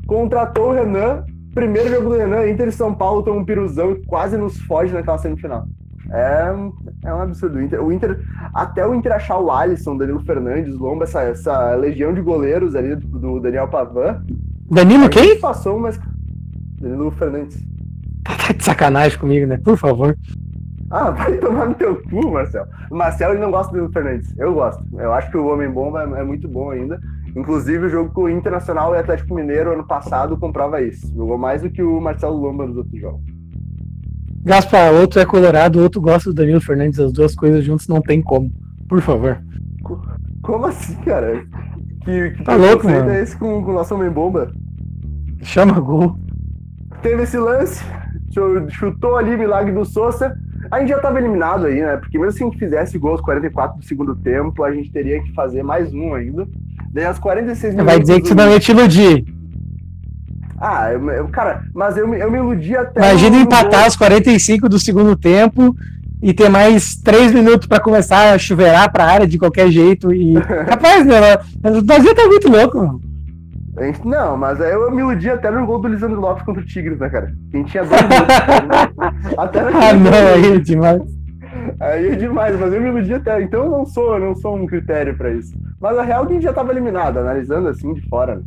Contratou 0.07 0.70
o 0.70 0.72
Renan, 0.72 1.24
Primeiro 1.57 1.88
jogo 1.88 2.11
do 2.11 2.16
Renan, 2.16 2.46
Inter 2.50 2.68
e 2.68 2.72
São 2.72 2.94
Paulo 2.94 3.22
tomam 3.22 3.40
um 3.40 3.44
piruzão 3.44 3.92
e 3.92 4.05
quase 4.05 4.37
nos 4.37 4.61
foge 4.61 4.92
naquela 4.92 5.16
semifinal. 5.16 5.66
É, 6.11 6.52
é 7.02 7.14
um 7.14 7.22
absurdo. 7.22 7.57
O 7.57 7.62
Inter, 7.62 7.83
o 7.83 7.90
Inter, 7.90 8.20
até 8.52 8.87
o 8.87 8.94
Inter 8.94 9.12
achar 9.12 9.38
o 9.38 9.50
Alisson, 9.50 9.96
Danilo 9.96 10.20
Fernandes, 10.20 10.76
Lomba, 10.76 11.05
essa, 11.05 11.22
essa 11.22 11.74
legião 11.74 12.12
de 12.12 12.20
goleiros 12.20 12.74
ali 12.74 12.94
do, 12.94 13.18
do 13.18 13.40
Daniel 13.40 13.68
Pavan. 13.68 14.22
Danilo 14.70 15.09
quem? 15.09 15.40
Passou, 15.40 15.79
mas. 15.79 15.98
Danilo 16.79 17.11
Fernandes. 17.12 17.59
Tá 18.47 18.53
de 18.53 18.65
sacanagem 18.65 19.19
comigo, 19.19 19.47
né? 19.47 19.59
Por 19.59 19.77
favor. 19.77 20.17
Ah, 20.91 21.11
vai 21.11 21.37
tomar 21.39 21.67
no 21.67 21.75
teu 21.75 22.01
cu, 22.03 22.33
Marcel. 22.33 22.67
O 22.91 22.97
Marcel 22.97 23.33
ele 23.33 23.41
não 23.41 23.51
gosta 23.51 23.73
do 23.73 23.75
Danilo 23.75 23.93
Fernandes. 23.93 24.39
Eu 24.39 24.55
gosto. 24.55 24.85
Eu 24.95 25.12
acho 25.12 25.31
que 25.31 25.37
o 25.37 25.47
Homem 25.47 25.69
Bomba 25.69 26.03
é, 26.03 26.23
muito 26.23 26.49
bom 26.49 26.71
ainda. 26.71 27.01
Inclusive, 27.35 27.87
o 27.87 27.89
jogo 27.89 28.11
com 28.12 28.23
o 28.23 28.31
Internacional 28.31 28.95
e 28.95 28.99
Atlético 28.99 29.35
Mineiro 29.35 29.73
ano 29.73 29.87
passado 29.87 30.37
comprova 30.37 30.81
isso. 30.81 31.12
Jogou 31.15 31.37
mais 31.37 31.62
do 31.62 31.71
que 31.71 31.83
o 31.83 32.01
Marcelo 32.01 32.37
Lomba 32.37 32.67
nos 32.67 32.77
outros 32.77 33.01
jogos. 33.01 33.21
Gaspar, 34.45 34.93
outro 34.93 35.21
é 35.21 35.27
colorado, 35.27 35.83
outro 35.83 36.01
gosta 36.01 36.31
do 36.31 36.35
Danilo 36.35 36.61
Fernandes. 36.61 37.01
As 37.01 37.12
duas 37.12 37.35
coisas 37.35 37.65
juntas 37.65 37.89
não 37.89 38.01
tem 38.01 38.23
como. 38.23 38.51
Por 38.89 39.01
favor. 39.01 39.39
Como 40.41 40.67
assim, 40.67 40.95
cara? 41.03 41.45
Que, 42.05 42.31
que 42.31 42.45
tá 42.45 42.55
louco, 42.55 42.87
mano? 42.87 43.11
é 43.11 43.23
esse 43.23 43.37
com, 43.37 43.62
com 43.65 43.73
o 43.73 43.75
nosso 43.75 43.95
homem-bomba? 43.95 44.53
Chama 45.43 45.81
gol. 45.81 46.17
Teve 47.03 47.25
esse 47.25 47.37
lance, 47.37 47.85
chutou 48.71 49.17
ali, 49.17 49.37
milagre 49.37 49.73
do 49.73 49.85
Souza. 49.85 50.37
A 50.71 50.81
gente 50.81 50.89
já 50.89 50.97
estava 50.97 51.19
eliminado 51.19 51.67
aí, 51.67 51.81
né? 51.81 51.97
Porque 51.97 52.19
mesmo 52.19 52.33
se 52.33 52.43
a 52.43 52.47
gente 52.47 52.59
fizesse 52.59 52.99
gols 52.99 53.21
44 53.21 53.79
do 53.79 53.85
segundo 53.85 54.15
tempo, 54.17 54.65
a 54.65 54.73
gente 54.73 54.91
teria 54.91 55.23
que 55.23 55.33
fazer 55.33 55.62
mais 55.62 55.93
um 55.95 56.15
ainda. 56.15 56.47
Daí 56.91 57.05
aos 57.05 57.19
46 57.19 57.75
minutos. 57.75 57.93
Vai 57.93 58.01
dizer 58.01 58.21
que 58.21 58.29
você 58.29 58.35
não 58.35 58.51
ia 58.51 58.61
te 58.61 58.73
iludir. 58.73 59.25
Ah, 60.59 60.91
eu, 60.91 61.11
eu, 61.11 61.29
cara, 61.29 61.62
mas 61.75 61.97
eu, 61.97 62.12
eu 62.15 62.31
me 62.31 62.39
iludi 62.39 62.77
até. 62.77 63.01
Imagina 63.01 63.37
empatar 63.37 63.85
aos 63.85 63.97
45 63.97 64.69
do 64.69 64.79
segundo 64.79 65.15
tempo 65.15 65.77
e 66.23 66.33
ter 66.33 66.49
mais 66.49 66.97
3 66.97 67.33
minutos 67.33 67.67
para 67.67 67.79
começar 67.79 68.33
a 68.33 68.39
chuveirar 68.39 68.91
para 68.91 69.05
a 69.05 69.11
área 69.11 69.27
de 69.27 69.39
qualquer 69.39 69.71
jeito. 69.71 70.12
E. 70.12 70.35
Rapaz, 70.69 71.05
meu, 71.05 71.17
o 71.79 71.83
Brasil 71.83 72.15
tá 72.15 72.27
muito 72.27 72.51
louco, 72.51 72.79
mano. 72.79 73.06
Não, 74.05 74.37
mas 74.37 74.61
aí 74.61 74.73
eu 74.73 74.91
me 74.91 75.03
iludi 75.03 75.29
até 75.29 75.51
no 75.51 75.67
gol 75.67 75.79
do 75.79 75.89
Lisandro 75.89 76.21
Lopes 76.21 76.45
contra 76.45 76.62
o 76.62 76.67
Tigres, 76.67 76.99
né, 76.99 77.11
cara? 77.11 77.33
Quem 77.51 77.62
tinha 77.65 77.85
dois 77.85 78.03
minutos. 78.03 78.37
Né? 78.37 79.35
até 79.37 79.61
ah, 79.61 79.93
não, 79.93 80.12
aí 80.12 80.57
é 80.57 80.59
demais. 80.59 81.03
Aí 81.81 82.09
é 82.09 82.17
demais, 82.17 82.59
mas 82.59 82.73
eu 82.73 82.81
me 82.81 82.89
iludi 82.89 83.12
até. 83.12 83.43
Então 83.43 83.65
eu 83.65 83.71
não 83.71 83.87
sou, 83.87 84.15
eu 84.15 84.21
não 84.21 84.35
sou 84.35 84.57
um 84.57 84.67
critério 84.67 85.17
para 85.17 85.31
isso. 85.31 85.55
Mas 85.81 85.99
a 85.99 86.03
real 86.03 86.25
a 86.25 86.29
gente 86.33 86.43
já 86.43 86.53
tava 86.53 86.73
eliminado, 86.73 87.19
analisando 87.19 87.69
assim 87.69 87.93
de 87.93 88.01
fora. 88.09 88.37
Né? 88.37 88.43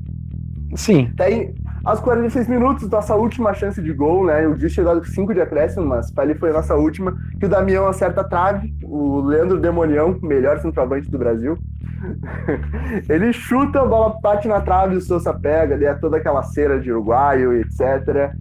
Sim. 0.76 1.12
Daí, 1.16 1.54
aos 1.84 2.00
46 2.00 2.48
minutos, 2.48 2.90
nossa 2.90 3.16
última 3.16 3.54
chance 3.54 3.82
de 3.82 3.94
gol, 3.94 4.26
né? 4.26 4.48
O 4.48 4.56
Gil 4.56 4.70
chegou 4.70 4.96
com 4.98 5.06
5 5.06 5.34
de 5.34 5.42
acréscimo, 5.42 5.86
mas 5.86 6.12
ali 6.18 6.36
foi 6.36 6.50
a 6.50 6.54
nossa 6.54 6.76
última. 6.76 7.16
Que 7.40 7.46
o 7.46 7.50
Damião 7.50 7.88
acerta 7.88 8.22
a 8.22 8.24
trave, 8.24 8.74
o 8.84 9.22
Leandro 9.22 9.60
Demonião, 9.60 10.18
melhor 10.22 10.60
centroavante 10.60 11.10
do 11.10 11.18
Brasil. 11.18 11.58
ele 13.10 13.34
chuta, 13.34 13.82
a 13.82 13.86
bola 13.86 14.20
bate 14.22 14.48
na 14.48 14.62
trave, 14.62 14.96
o 14.96 15.02
Sousa 15.02 15.34
pega, 15.34 15.78
daí 15.78 15.88
é 15.88 15.94
toda 15.94 16.18
aquela 16.18 16.44
cera 16.44 16.80
de 16.80 16.92
uruguaio, 16.92 17.54
etc. 17.54 18.34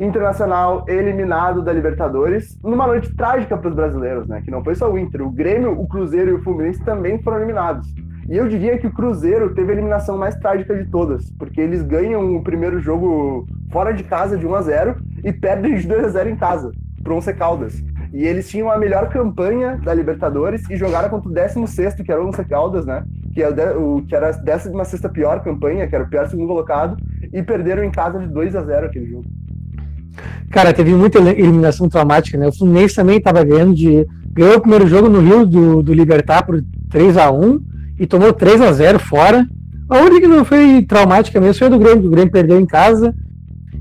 Internacional 0.00 0.84
eliminado 0.88 1.62
da 1.62 1.72
Libertadores, 1.72 2.58
numa 2.62 2.86
noite 2.86 3.14
trágica 3.14 3.56
para 3.56 3.68
os 3.68 3.74
brasileiros, 3.74 4.26
né? 4.28 4.42
Que 4.42 4.50
não 4.50 4.62
foi 4.62 4.74
só 4.74 4.90
o 4.90 4.98
Inter, 4.98 5.22
o 5.22 5.30
Grêmio, 5.30 5.72
o 5.72 5.88
Cruzeiro 5.88 6.30
e 6.30 6.34
o 6.34 6.42
Fluminense 6.42 6.84
também 6.84 7.22
foram 7.22 7.38
eliminados. 7.38 7.88
E 8.28 8.36
eu 8.36 8.48
diria 8.48 8.76
que 8.76 8.88
o 8.88 8.92
Cruzeiro 8.92 9.54
teve 9.54 9.70
a 9.70 9.74
eliminação 9.74 10.18
mais 10.18 10.34
trágica 10.34 10.74
de 10.74 10.90
todas, 10.90 11.30
porque 11.38 11.60
eles 11.60 11.82
ganham 11.82 12.36
o 12.36 12.42
primeiro 12.42 12.80
jogo 12.80 13.46
fora 13.70 13.92
de 13.92 14.02
casa 14.02 14.36
de 14.36 14.46
1 14.46 14.54
a 14.54 14.62
0 14.62 14.96
e 15.24 15.32
perdem 15.32 15.76
de 15.76 15.86
2 15.86 16.04
a 16.04 16.08
0 16.08 16.30
em 16.30 16.36
casa, 16.36 16.72
pro 17.04 17.16
Once 17.16 17.32
Caldas. 17.32 17.80
E 18.16 18.24
eles 18.24 18.48
tinham 18.48 18.70
a 18.70 18.78
melhor 18.78 19.10
campanha 19.10 19.78
da 19.84 19.92
Libertadores 19.92 20.62
e 20.70 20.76
jogaram 20.76 21.10
contra 21.10 21.28
o 21.28 21.34
16 21.34 21.96
que 21.96 22.10
era 22.10 22.24
o 22.24 22.26
Once 22.26 22.42
Caldas, 22.46 22.86
né? 22.86 23.04
Que, 23.34 23.42
é 23.42 23.50
o, 23.76 24.02
que 24.08 24.16
era 24.16 24.30
a 24.30 24.32
16 24.32 25.02
pior 25.12 25.44
campanha, 25.44 25.86
que 25.86 25.94
era 25.94 26.02
o 26.02 26.08
pior 26.08 26.26
segundo 26.26 26.48
colocado, 26.48 26.96
e 27.30 27.42
perderam 27.42 27.84
em 27.84 27.90
casa 27.90 28.18
de 28.18 28.26
2 28.26 28.56
a 28.56 28.62
0 28.62 28.86
aquele 28.86 29.06
jogo. 29.10 29.26
Cara, 30.50 30.72
teve 30.72 30.94
muita 30.94 31.18
eliminação 31.18 31.90
traumática, 31.90 32.38
né? 32.38 32.48
O 32.48 32.56
Fluminense 32.56 32.94
também 32.94 33.18
estava 33.18 33.44
ganhando 33.44 33.74
de. 33.74 34.06
Ganhou 34.32 34.56
o 34.56 34.60
primeiro 34.62 34.86
jogo 34.86 35.10
no 35.10 35.20
Rio 35.20 35.44
do, 35.44 35.82
do 35.82 35.92
Libertar 35.92 36.46
por 36.46 36.64
3 36.88 37.18
a 37.18 37.30
1 37.30 37.60
e 37.98 38.06
tomou 38.06 38.32
3 38.32 38.62
a 38.62 38.72
0 38.72 38.98
fora. 38.98 39.46
A 39.90 39.98
única 39.98 40.22
que 40.22 40.26
não 40.26 40.42
foi 40.42 40.82
traumática 40.88 41.38
mesmo 41.38 41.58
foi 41.58 41.66
a 41.66 41.70
do 41.70 41.78
Grêmio. 41.78 42.06
O 42.06 42.10
Grêmio 42.10 42.32
perdeu 42.32 42.58
em 42.58 42.64
casa 42.64 43.14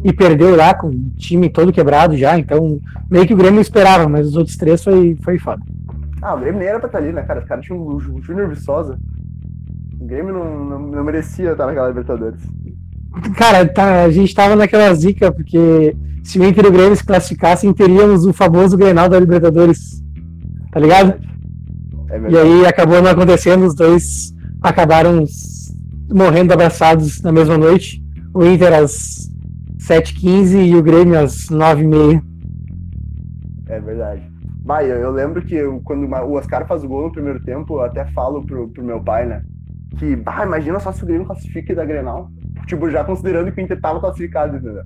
e 0.05 0.13
perdeu 0.13 0.55
lá 0.55 0.71
com 0.71 0.89
o 0.89 1.09
time 1.17 1.49
todo 1.49 1.73
quebrado 1.73 2.15
já. 2.15 2.37
Então, 2.37 2.79
meio 3.09 3.25
que 3.25 3.33
o 3.33 3.37
Grêmio 3.37 3.59
esperava, 3.59 4.07
mas 4.07 4.27
os 4.27 4.37
outros 4.37 4.55
três 4.55 4.83
foi, 4.83 5.17
foi 5.23 5.39
foda. 5.39 5.63
Ah, 6.21 6.35
o 6.35 6.39
Grêmio 6.39 6.59
nem 6.59 6.67
era 6.67 6.77
pra 6.77 6.85
estar 6.85 6.99
ali, 6.99 7.11
né, 7.11 7.23
cara? 7.23 7.39
Os 7.39 7.47
caras 7.47 7.65
tinham 7.65 7.81
o 7.81 7.99
Júnior 8.21 8.47
Viçosa. 8.47 8.99
O 9.99 10.05
Grêmio 10.05 10.31
não, 10.31 10.65
não, 10.65 10.79
não, 10.79 11.03
merecia 11.03 11.53
estar 11.53 11.65
naquela 11.65 11.87
Libertadores. 11.87 12.39
Cara, 13.35 13.67
tá, 13.67 14.03
a 14.03 14.11
gente 14.11 14.35
tava 14.35 14.55
naquela 14.55 14.93
zica, 14.93 15.31
porque 15.31 15.97
se 16.23 16.37
o 16.37 16.45
Inter 16.45 16.65
e 16.65 16.67
o 16.67 16.71
Grêmio 16.71 16.95
se 16.95 17.03
classificassem, 17.03 17.73
teríamos 17.73 18.27
o 18.27 18.33
famoso 18.33 18.77
Grenal 18.77 19.09
da 19.09 19.19
Libertadores. 19.19 20.03
Tá 20.71 20.79
ligado? 20.79 21.15
É 22.11 22.29
e 22.29 22.37
aí 22.37 22.65
acabou 22.67 23.01
não 23.01 23.09
acontecendo, 23.09 23.65
os 23.65 23.73
dois 23.73 24.35
acabaram 24.61 25.25
morrendo 26.13 26.53
abraçados 26.53 27.23
na 27.23 27.31
mesma 27.31 27.57
noite. 27.57 28.03
O 28.31 28.45
Inter 28.45 28.71
às 28.71 29.33
7h15 29.77 30.67
e 30.67 30.75
o 30.75 30.83
Grêmio 30.83 31.19
às 31.19 31.47
9h30. 31.49 32.21
É 33.67 33.79
verdade. 33.79 34.21
Vai, 34.63 34.91
eu, 34.91 34.95
eu, 34.95 35.11
lembro 35.11 35.41
que 35.43 35.55
eu, 35.55 35.79
quando 35.83 36.05
o 36.05 36.33
Oscar 36.33 36.65
faz 36.67 36.83
o 36.83 36.87
gol 36.87 37.03
no 37.03 37.11
primeiro 37.11 37.39
tempo, 37.43 37.75
eu 37.75 37.81
até 37.81 38.05
falo 38.05 38.43
pro, 38.43 38.67
pro 38.69 38.83
meu 38.83 38.99
pai, 39.01 39.25
né? 39.27 39.43
Que, 39.97 40.15
bah, 40.15 40.43
imagina 40.43 40.79
só 40.79 40.91
se 40.91 41.03
o 41.03 41.05
Grêmio 41.05 41.27
classifica 41.27 41.75
dá 41.75 41.85
Grenal. 41.85 42.31
Tipo, 42.65 42.89
já 42.89 43.03
considerando 43.03 43.51
que 43.51 43.61
o 43.61 43.63
Inter 43.63 43.79
tava 43.79 43.99
classificado, 43.99 44.57
entendeu? 44.57 44.83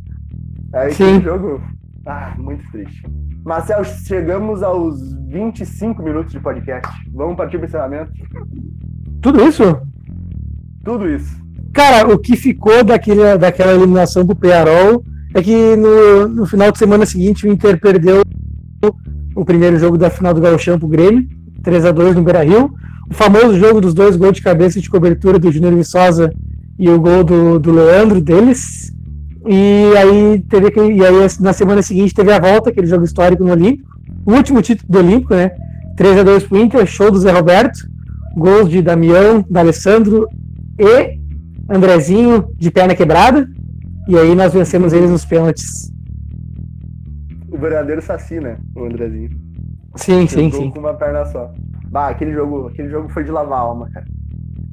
Aí 0.73 0.93
Sim. 0.93 1.21
jogo. 1.21 1.61
Ah, 2.05 2.35
muito 2.37 2.69
triste. 2.71 3.03
Marcel, 3.45 3.83
chegamos 3.83 4.61
aos 4.61 5.13
25 5.27 6.03
minutos 6.03 6.31
de 6.31 6.39
podcast. 6.39 6.91
Vamos 7.13 7.37
partir 7.37 7.57
para 7.57 7.65
o 7.65 7.69
encerramento? 7.69 8.11
Tudo 9.21 9.41
isso? 9.43 9.63
Tudo 10.83 11.09
isso. 11.09 11.39
Cara, 11.79 12.13
o 12.13 12.19
que 12.19 12.35
ficou 12.35 12.83
daquele, 12.83 13.37
daquela 13.37 13.73
eliminação 13.73 14.25
pro 14.25 14.35
Pearol 14.35 15.01
é 15.33 15.41
que 15.41 15.77
no, 15.77 16.27
no 16.27 16.45
final 16.45 16.73
de 16.73 16.77
semana 16.77 17.05
seguinte 17.05 17.47
o 17.47 17.49
Inter 17.49 17.79
perdeu 17.79 18.21
o 19.33 19.45
primeiro 19.45 19.79
jogo 19.79 19.97
da 19.97 20.09
final 20.09 20.33
do 20.33 20.41
Gauchão 20.41 20.77
pro 20.77 20.89
Grêmio, 20.89 21.25
3 21.63 21.85
a 21.85 21.93
2 21.93 22.17
no 22.17 22.21
Beira-Rio. 22.21 22.69
O 23.09 23.13
famoso 23.13 23.57
jogo 23.57 23.79
dos 23.79 23.93
dois 23.93 24.17
gols 24.17 24.33
de 24.33 24.41
cabeça 24.41 24.81
de 24.81 24.89
cobertura 24.89 25.39
do 25.39 25.49
Júnior 25.49 25.73
Viçosa 25.73 26.33
e 26.77 26.89
o 26.89 26.99
gol 26.99 27.23
do, 27.23 27.57
do 27.57 27.71
Leandro 27.71 28.19
deles. 28.19 28.91
E 29.47 29.93
aí 29.95 30.43
teve 30.49 30.71
que, 30.71 30.81
e 30.81 31.05
aí 31.05 31.27
na 31.39 31.53
semana 31.53 31.81
seguinte 31.81 32.13
teve 32.13 32.33
a 32.33 32.41
volta, 32.41 32.71
aquele 32.71 32.87
jogo 32.87 33.05
histórico 33.05 33.41
no 33.41 33.53
Olímpico. 33.53 33.89
O 34.25 34.33
último 34.33 34.61
título 34.61 34.91
do 34.91 34.99
Olímpico, 34.99 35.33
né? 35.33 35.51
3 35.95 36.17
a 36.17 36.23
2 36.23 36.43
pro 36.43 36.57
Inter, 36.57 36.85
show 36.85 37.09
do 37.09 37.19
Zé 37.19 37.31
Roberto. 37.31 37.87
Gols 38.35 38.69
de 38.69 38.81
Damião, 38.81 39.45
D'Alessandro 39.49 40.27
e 40.77 41.18
Andrezinho 41.69 42.49
de 42.57 42.71
perna 42.71 42.95
quebrada. 42.95 43.47
E 44.07 44.17
aí 44.17 44.33
nós 44.33 44.53
vencemos 44.53 44.91
eles 44.91 45.09
nos 45.09 45.23
pênaltis. 45.23 45.91
O 47.51 47.57
verdadeiro 47.57 48.01
saci, 48.01 48.39
né? 48.39 48.57
O 48.75 48.85
Andrezinho. 48.85 49.29
Sim, 49.95 50.27
sim, 50.27 50.49
sim. 50.51 50.71
Com 50.71 50.79
uma 50.79 50.93
perna 50.93 51.25
só. 51.25 51.51
Bah, 51.89 52.09
aquele 52.09 52.31
jogo, 52.31 52.67
aquele 52.67 52.89
jogo 52.89 53.09
foi 53.09 53.23
de 53.23 53.31
lavar 53.31 53.59
a 53.59 53.61
alma, 53.61 53.89
cara. 53.91 54.05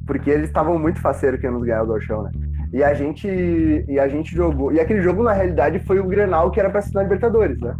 Porque 0.05 0.29
eles 0.29 0.47
estavam 0.47 0.79
muito 0.79 1.01
faceiros 1.01 1.39
que 1.39 1.49
nos 1.49 1.63
ganhar 1.63 1.83
o 1.83 1.87
Golchão, 1.87 2.23
né? 2.23 2.31
E 2.71 2.83
a 2.83 2.93
gente 2.93 3.27
e 3.27 3.99
a 3.99 4.07
gente 4.07 4.35
jogou. 4.35 4.71
E 4.71 4.79
aquele 4.79 5.01
jogo, 5.01 5.23
na 5.23 5.33
realidade, 5.33 5.79
foi 5.79 5.99
o 5.99 6.07
Grenal 6.07 6.51
que 6.51 6.59
era 6.59 6.69
pra 6.69 6.81
ser 6.81 6.93
na 6.93 7.03
Libertadores, 7.03 7.59
né? 7.59 7.75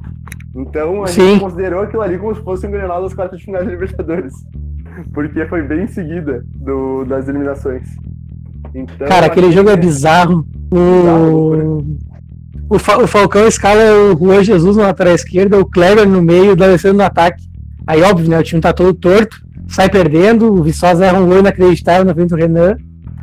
Então 0.56 1.04
a 1.04 1.08
Sim. 1.08 1.32
gente 1.32 1.40
considerou 1.42 1.82
aquilo 1.82 2.02
ali 2.02 2.18
como 2.18 2.36
se 2.36 2.42
fosse 2.42 2.66
um 2.66 2.72
Grenal 2.72 3.02
das 3.02 3.14
quartas 3.14 3.40
de 3.40 3.46
finais 3.46 3.66
da 3.66 3.72
Libertadores. 3.72 4.34
Porque 5.14 5.46
foi 5.46 5.62
bem 5.62 5.84
em 5.84 5.88
seguida 5.88 6.44
do, 6.56 7.06
das 7.06 7.28
eliminações. 7.28 7.88
Então, 8.78 9.08
Cara, 9.08 9.26
aquele 9.26 9.52
jogo 9.52 9.72
é 9.72 9.76
bizarro. 9.76 10.46
O... 10.72 11.84
o, 12.70 12.78
Fa 12.78 13.00
o 13.00 13.08
Falcão 13.08 13.48
escala 13.48 13.82
o 14.12 14.18
Juan 14.18 14.44
Jesus 14.44 14.78
na 14.78 14.84
lateral 14.84 15.16
esquerda, 15.16 15.60
o 15.60 15.66
Kleber 15.66 16.08
no 16.08 16.22
meio, 16.22 16.52
o 16.52 16.56
D'Alessandro 16.56 16.98
no 16.98 17.04
ataque. 17.04 17.44
Aí, 17.88 18.04
óbvio, 18.04 18.30
né? 18.30 18.38
O 18.38 18.44
time 18.44 18.62
tá 18.62 18.72
todo 18.72 18.94
torto, 18.94 19.42
sai 19.68 19.90
perdendo, 19.90 20.54
o 20.54 20.62
Viçosa 20.62 21.06
erra 21.06 21.20
um 21.20 21.26
gol 21.26 21.40
inacreditável 21.40 22.06
na 22.06 22.14
frente 22.14 22.30
do 22.30 22.36
Renan. 22.36 22.78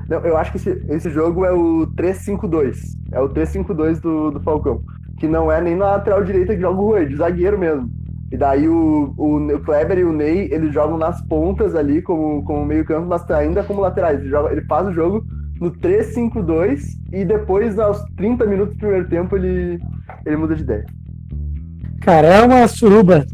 Não, 0.08 0.18
eu 0.20 0.36
acho 0.36 0.50
que 0.50 0.56
esse, 0.56 0.82
esse 0.88 1.10
jogo 1.10 1.44
é 1.44 1.52
o 1.52 1.86
3-5-2. 1.96 2.76
É 3.12 3.20
o 3.20 3.28
3-5-2 3.28 4.00
do, 4.00 4.32
do 4.32 4.40
Falcão. 4.40 4.82
Que 5.18 5.28
não 5.28 5.52
é 5.52 5.60
nem 5.60 5.76
na 5.76 5.92
lateral 5.92 6.24
direita 6.24 6.54
que 6.54 6.60
joga 6.60 6.80
o 6.80 6.86
Rui, 6.86 7.06
de 7.06 7.16
zagueiro 7.16 7.58
mesmo. 7.58 7.88
E 8.32 8.36
daí 8.36 8.68
o, 8.68 9.14
o, 9.16 9.36
o, 9.36 9.60
Kleber 9.60 9.98
e 9.98 10.04
o 10.04 10.12
Ney, 10.12 10.48
eles 10.50 10.74
jogam 10.74 10.98
nas 10.98 11.22
pontas 11.22 11.76
ali 11.76 12.02
como, 12.02 12.42
como 12.42 12.66
meio 12.66 12.84
campo, 12.84 13.06
mas 13.06 13.30
ainda 13.30 13.62
como 13.62 13.80
laterais. 13.80 14.18
Ele, 14.18 14.28
joga, 14.28 14.50
ele 14.50 14.62
faz 14.62 14.88
o 14.88 14.92
jogo 14.92 15.24
no 15.60 15.70
3-5-2 15.70 16.80
e 17.12 17.24
depois, 17.24 17.78
aos 17.78 18.02
30 18.16 18.46
minutos 18.46 18.74
do 18.74 18.80
primeiro 18.80 19.08
tempo, 19.08 19.36
ele, 19.36 19.80
ele 20.26 20.36
muda 20.36 20.54
de 20.54 20.62
ideia. 20.62 20.84
Cara, 22.00 22.26
é 22.26 22.42
uma 22.42 22.68
suruba 22.68 23.24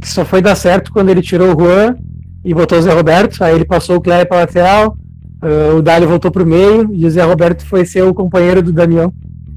que 0.00 0.08
só 0.08 0.24
foi 0.24 0.42
dar 0.42 0.54
certo 0.54 0.92
quando 0.92 1.10
ele 1.10 1.22
tirou 1.22 1.54
o 1.54 1.58
Juan 1.58 1.96
e 2.44 2.52
botou 2.52 2.78
o 2.78 2.82
Zé 2.82 2.92
Roberto. 2.92 3.42
Aí 3.42 3.54
ele 3.54 3.64
passou 3.64 3.96
o 3.96 4.00
Kleber 4.00 4.28
para 4.28 4.40
lateral, 4.40 4.96
Uh, 5.42 5.76
o 5.76 5.82
Dali 5.82 6.04
voltou 6.04 6.30
pro 6.30 6.44
meio 6.44 6.92
e 6.92 7.06
o 7.06 7.10
Zé 7.10 7.22
Roberto 7.22 7.64
foi 7.64 7.86
ser 7.86 8.02
o 8.02 8.12
companheiro 8.12 8.62
do 8.62 8.72
Damião. 8.72 9.12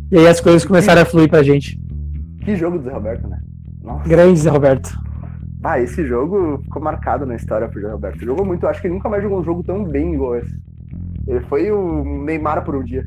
E 0.10 0.18
aí 0.18 0.28
as 0.28 0.40
coisas 0.40 0.64
começaram 0.64 1.02
a 1.02 1.06
fluir 1.06 1.30
pra 1.30 1.44
gente. 1.44 1.78
Que 2.40 2.56
jogo 2.56 2.78
do 2.78 2.86
Zé 2.86 2.92
Roberto, 2.94 3.28
né? 3.28 3.40
Nossa. 3.82 4.08
Grande 4.08 4.40
Zé 4.40 4.50
Roberto. 4.50 4.98
Ah, 5.62 5.80
esse 5.82 6.06
jogo 6.06 6.62
ficou 6.64 6.82
marcado 6.82 7.26
na 7.26 7.36
história 7.36 7.68
pro 7.68 7.82
Zé 7.82 7.92
Roberto. 7.92 8.24
Jogou 8.24 8.46
muito, 8.46 8.66
acho 8.66 8.80
que 8.80 8.88
ele 8.88 8.94
nunca 8.94 9.10
mais 9.10 9.22
jogou 9.22 9.42
um 9.42 9.44
jogo 9.44 9.62
tão 9.62 9.84
bem 9.84 10.14
igual 10.14 10.38
esse. 10.38 10.56
Ele 11.28 11.42
foi 11.42 11.72
o 11.72 12.04
Neymar 12.24 12.64
por 12.64 12.76
um 12.76 12.84
dia. 12.84 13.06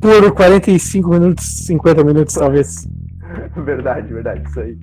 Por 0.00 0.32
45 0.32 1.10
minutos, 1.10 1.44
50 1.66 2.04
minutos, 2.04 2.34
talvez. 2.34 2.86
verdade, 3.56 4.12
verdade, 4.12 4.48
isso 4.48 4.60
aí. 4.60 4.78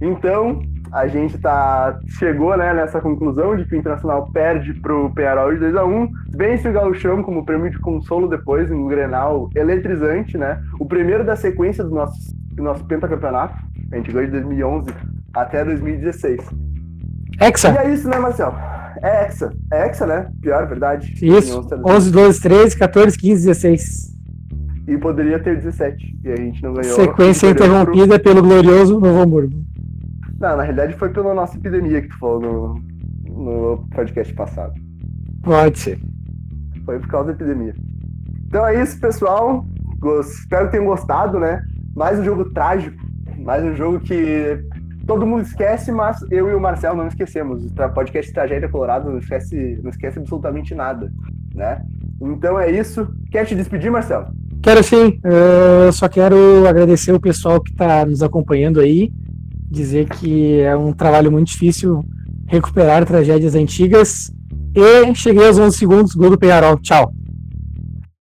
Então, 0.00 0.62
a 0.92 1.06
gente 1.08 1.36
tá, 1.38 1.98
chegou 2.06 2.56
né, 2.56 2.72
nessa 2.72 3.00
conclusão 3.00 3.56
de 3.56 3.64
que 3.64 3.74
o 3.74 3.78
Internacional 3.78 4.30
perde 4.32 4.72
pro 4.74 5.10
Penharol 5.10 5.52
de 5.52 5.64
2x1, 5.64 6.08
vence 6.36 6.68
o 6.68 6.72
Gauchão 6.72 7.22
como 7.22 7.44
prêmio 7.44 7.70
de 7.70 7.78
consolo 7.80 8.28
depois, 8.28 8.70
um 8.70 8.86
Grenal 8.86 9.50
eletrizante, 9.54 10.38
né? 10.38 10.62
O 10.78 10.86
primeiro 10.86 11.24
da 11.24 11.34
sequência 11.34 11.82
do 11.82 11.90
nosso, 11.90 12.16
do 12.52 12.62
nosso 12.62 12.84
pentacampeonato, 12.84 13.58
a 13.92 13.96
gente 13.96 14.12
ganhou 14.12 14.26
de 14.26 14.32
2011 14.32 14.86
até 15.34 15.64
2016. 15.64 16.40
Hexa! 17.40 17.72
E 17.72 17.76
é 17.76 17.90
isso, 17.92 18.08
né, 18.08 18.18
Marcel? 18.18 18.54
É 19.02 19.24
Hexa. 19.24 19.52
É 19.72 19.86
Hexa, 19.86 20.06
né? 20.06 20.30
Pior, 20.40 20.66
verdade. 20.66 21.14
Isso. 21.20 21.66
11, 21.84 22.10
12, 22.10 22.40
13, 22.40 22.78
14, 22.78 23.18
15, 23.18 23.46
16. 23.46 24.14
E 24.86 24.98
poderia 24.98 25.38
ter 25.38 25.56
17. 25.56 26.18
E 26.22 26.28
a 26.30 26.36
gente 26.36 26.62
não 26.62 26.74
ganhou. 26.74 26.94
Sequência 26.94 27.48
interrompida 27.48 28.18
pro... 28.18 28.34
pelo 28.34 28.42
glorioso 28.42 29.00
Novo 29.00 29.20
Hamburgo. 29.20 29.64
Não, 30.38 30.56
na 30.56 30.62
realidade 30.62 30.94
foi 30.94 31.08
pela 31.08 31.32
nossa 31.32 31.56
epidemia 31.56 32.02
que 32.02 32.08
tu 32.08 32.18
falou 32.18 32.40
no, 32.40 32.82
no 33.30 33.88
podcast 33.94 34.32
passado. 34.34 34.74
Pode 35.42 35.78
ser. 35.78 35.98
Foi 36.84 36.98
por 36.98 37.08
causa 37.08 37.28
da 37.28 37.32
epidemia. 37.32 37.74
Então 38.46 38.66
é 38.66 38.82
isso, 38.82 39.00
pessoal. 39.00 39.64
Espero 40.20 40.66
que 40.66 40.72
tenham 40.72 40.86
gostado, 40.86 41.38
né? 41.38 41.64
Mais 41.96 42.18
um 42.18 42.24
jogo 42.24 42.44
trágico. 42.50 43.02
Mais 43.38 43.64
um 43.64 43.74
jogo 43.74 44.00
que 44.00 44.62
todo 45.06 45.26
mundo 45.26 45.42
esquece, 45.42 45.92
mas 45.92 46.24
eu 46.30 46.48
e 46.48 46.54
o 46.54 46.60
Marcel 46.60 46.94
não 46.94 47.06
esquecemos. 47.06 47.64
O 47.64 47.88
podcast 47.90 48.32
Tragédia 48.32 48.68
Colorado 48.68 49.10
não 49.10 49.18
esquece, 49.18 49.78
não 49.82 49.90
esquece 49.90 50.18
absolutamente 50.18 50.74
nada, 50.74 51.12
né? 51.54 51.82
Então 52.20 52.58
é 52.58 52.70
isso. 52.70 53.08
Quer 53.30 53.44
te 53.44 53.54
despedir, 53.54 53.90
Marcel? 53.90 54.26
Quero 54.62 54.82
sim. 54.82 55.18
Eu 55.22 55.92
só 55.92 56.08
quero 56.08 56.66
agradecer 56.66 57.12
o 57.12 57.20
pessoal 57.20 57.60
que 57.60 57.70
está 57.70 58.04
nos 58.06 58.22
acompanhando 58.22 58.80
aí 58.80 59.12
dizer 59.74 60.08
que 60.08 60.60
é 60.60 60.76
um 60.76 60.92
trabalho 60.92 61.30
muito 61.30 61.48
difícil 61.48 62.04
recuperar 62.46 63.04
tragédias 63.04 63.54
antigas. 63.54 64.32
E 64.74 65.14
cheguei 65.14 65.46
aos 65.46 65.58
11 65.58 65.76
segundos, 65.76 66.14
gol 66.14 66.30
do 66.30 66.38
Penharol. 66.38 66.78
Tchau. 66.78 67.12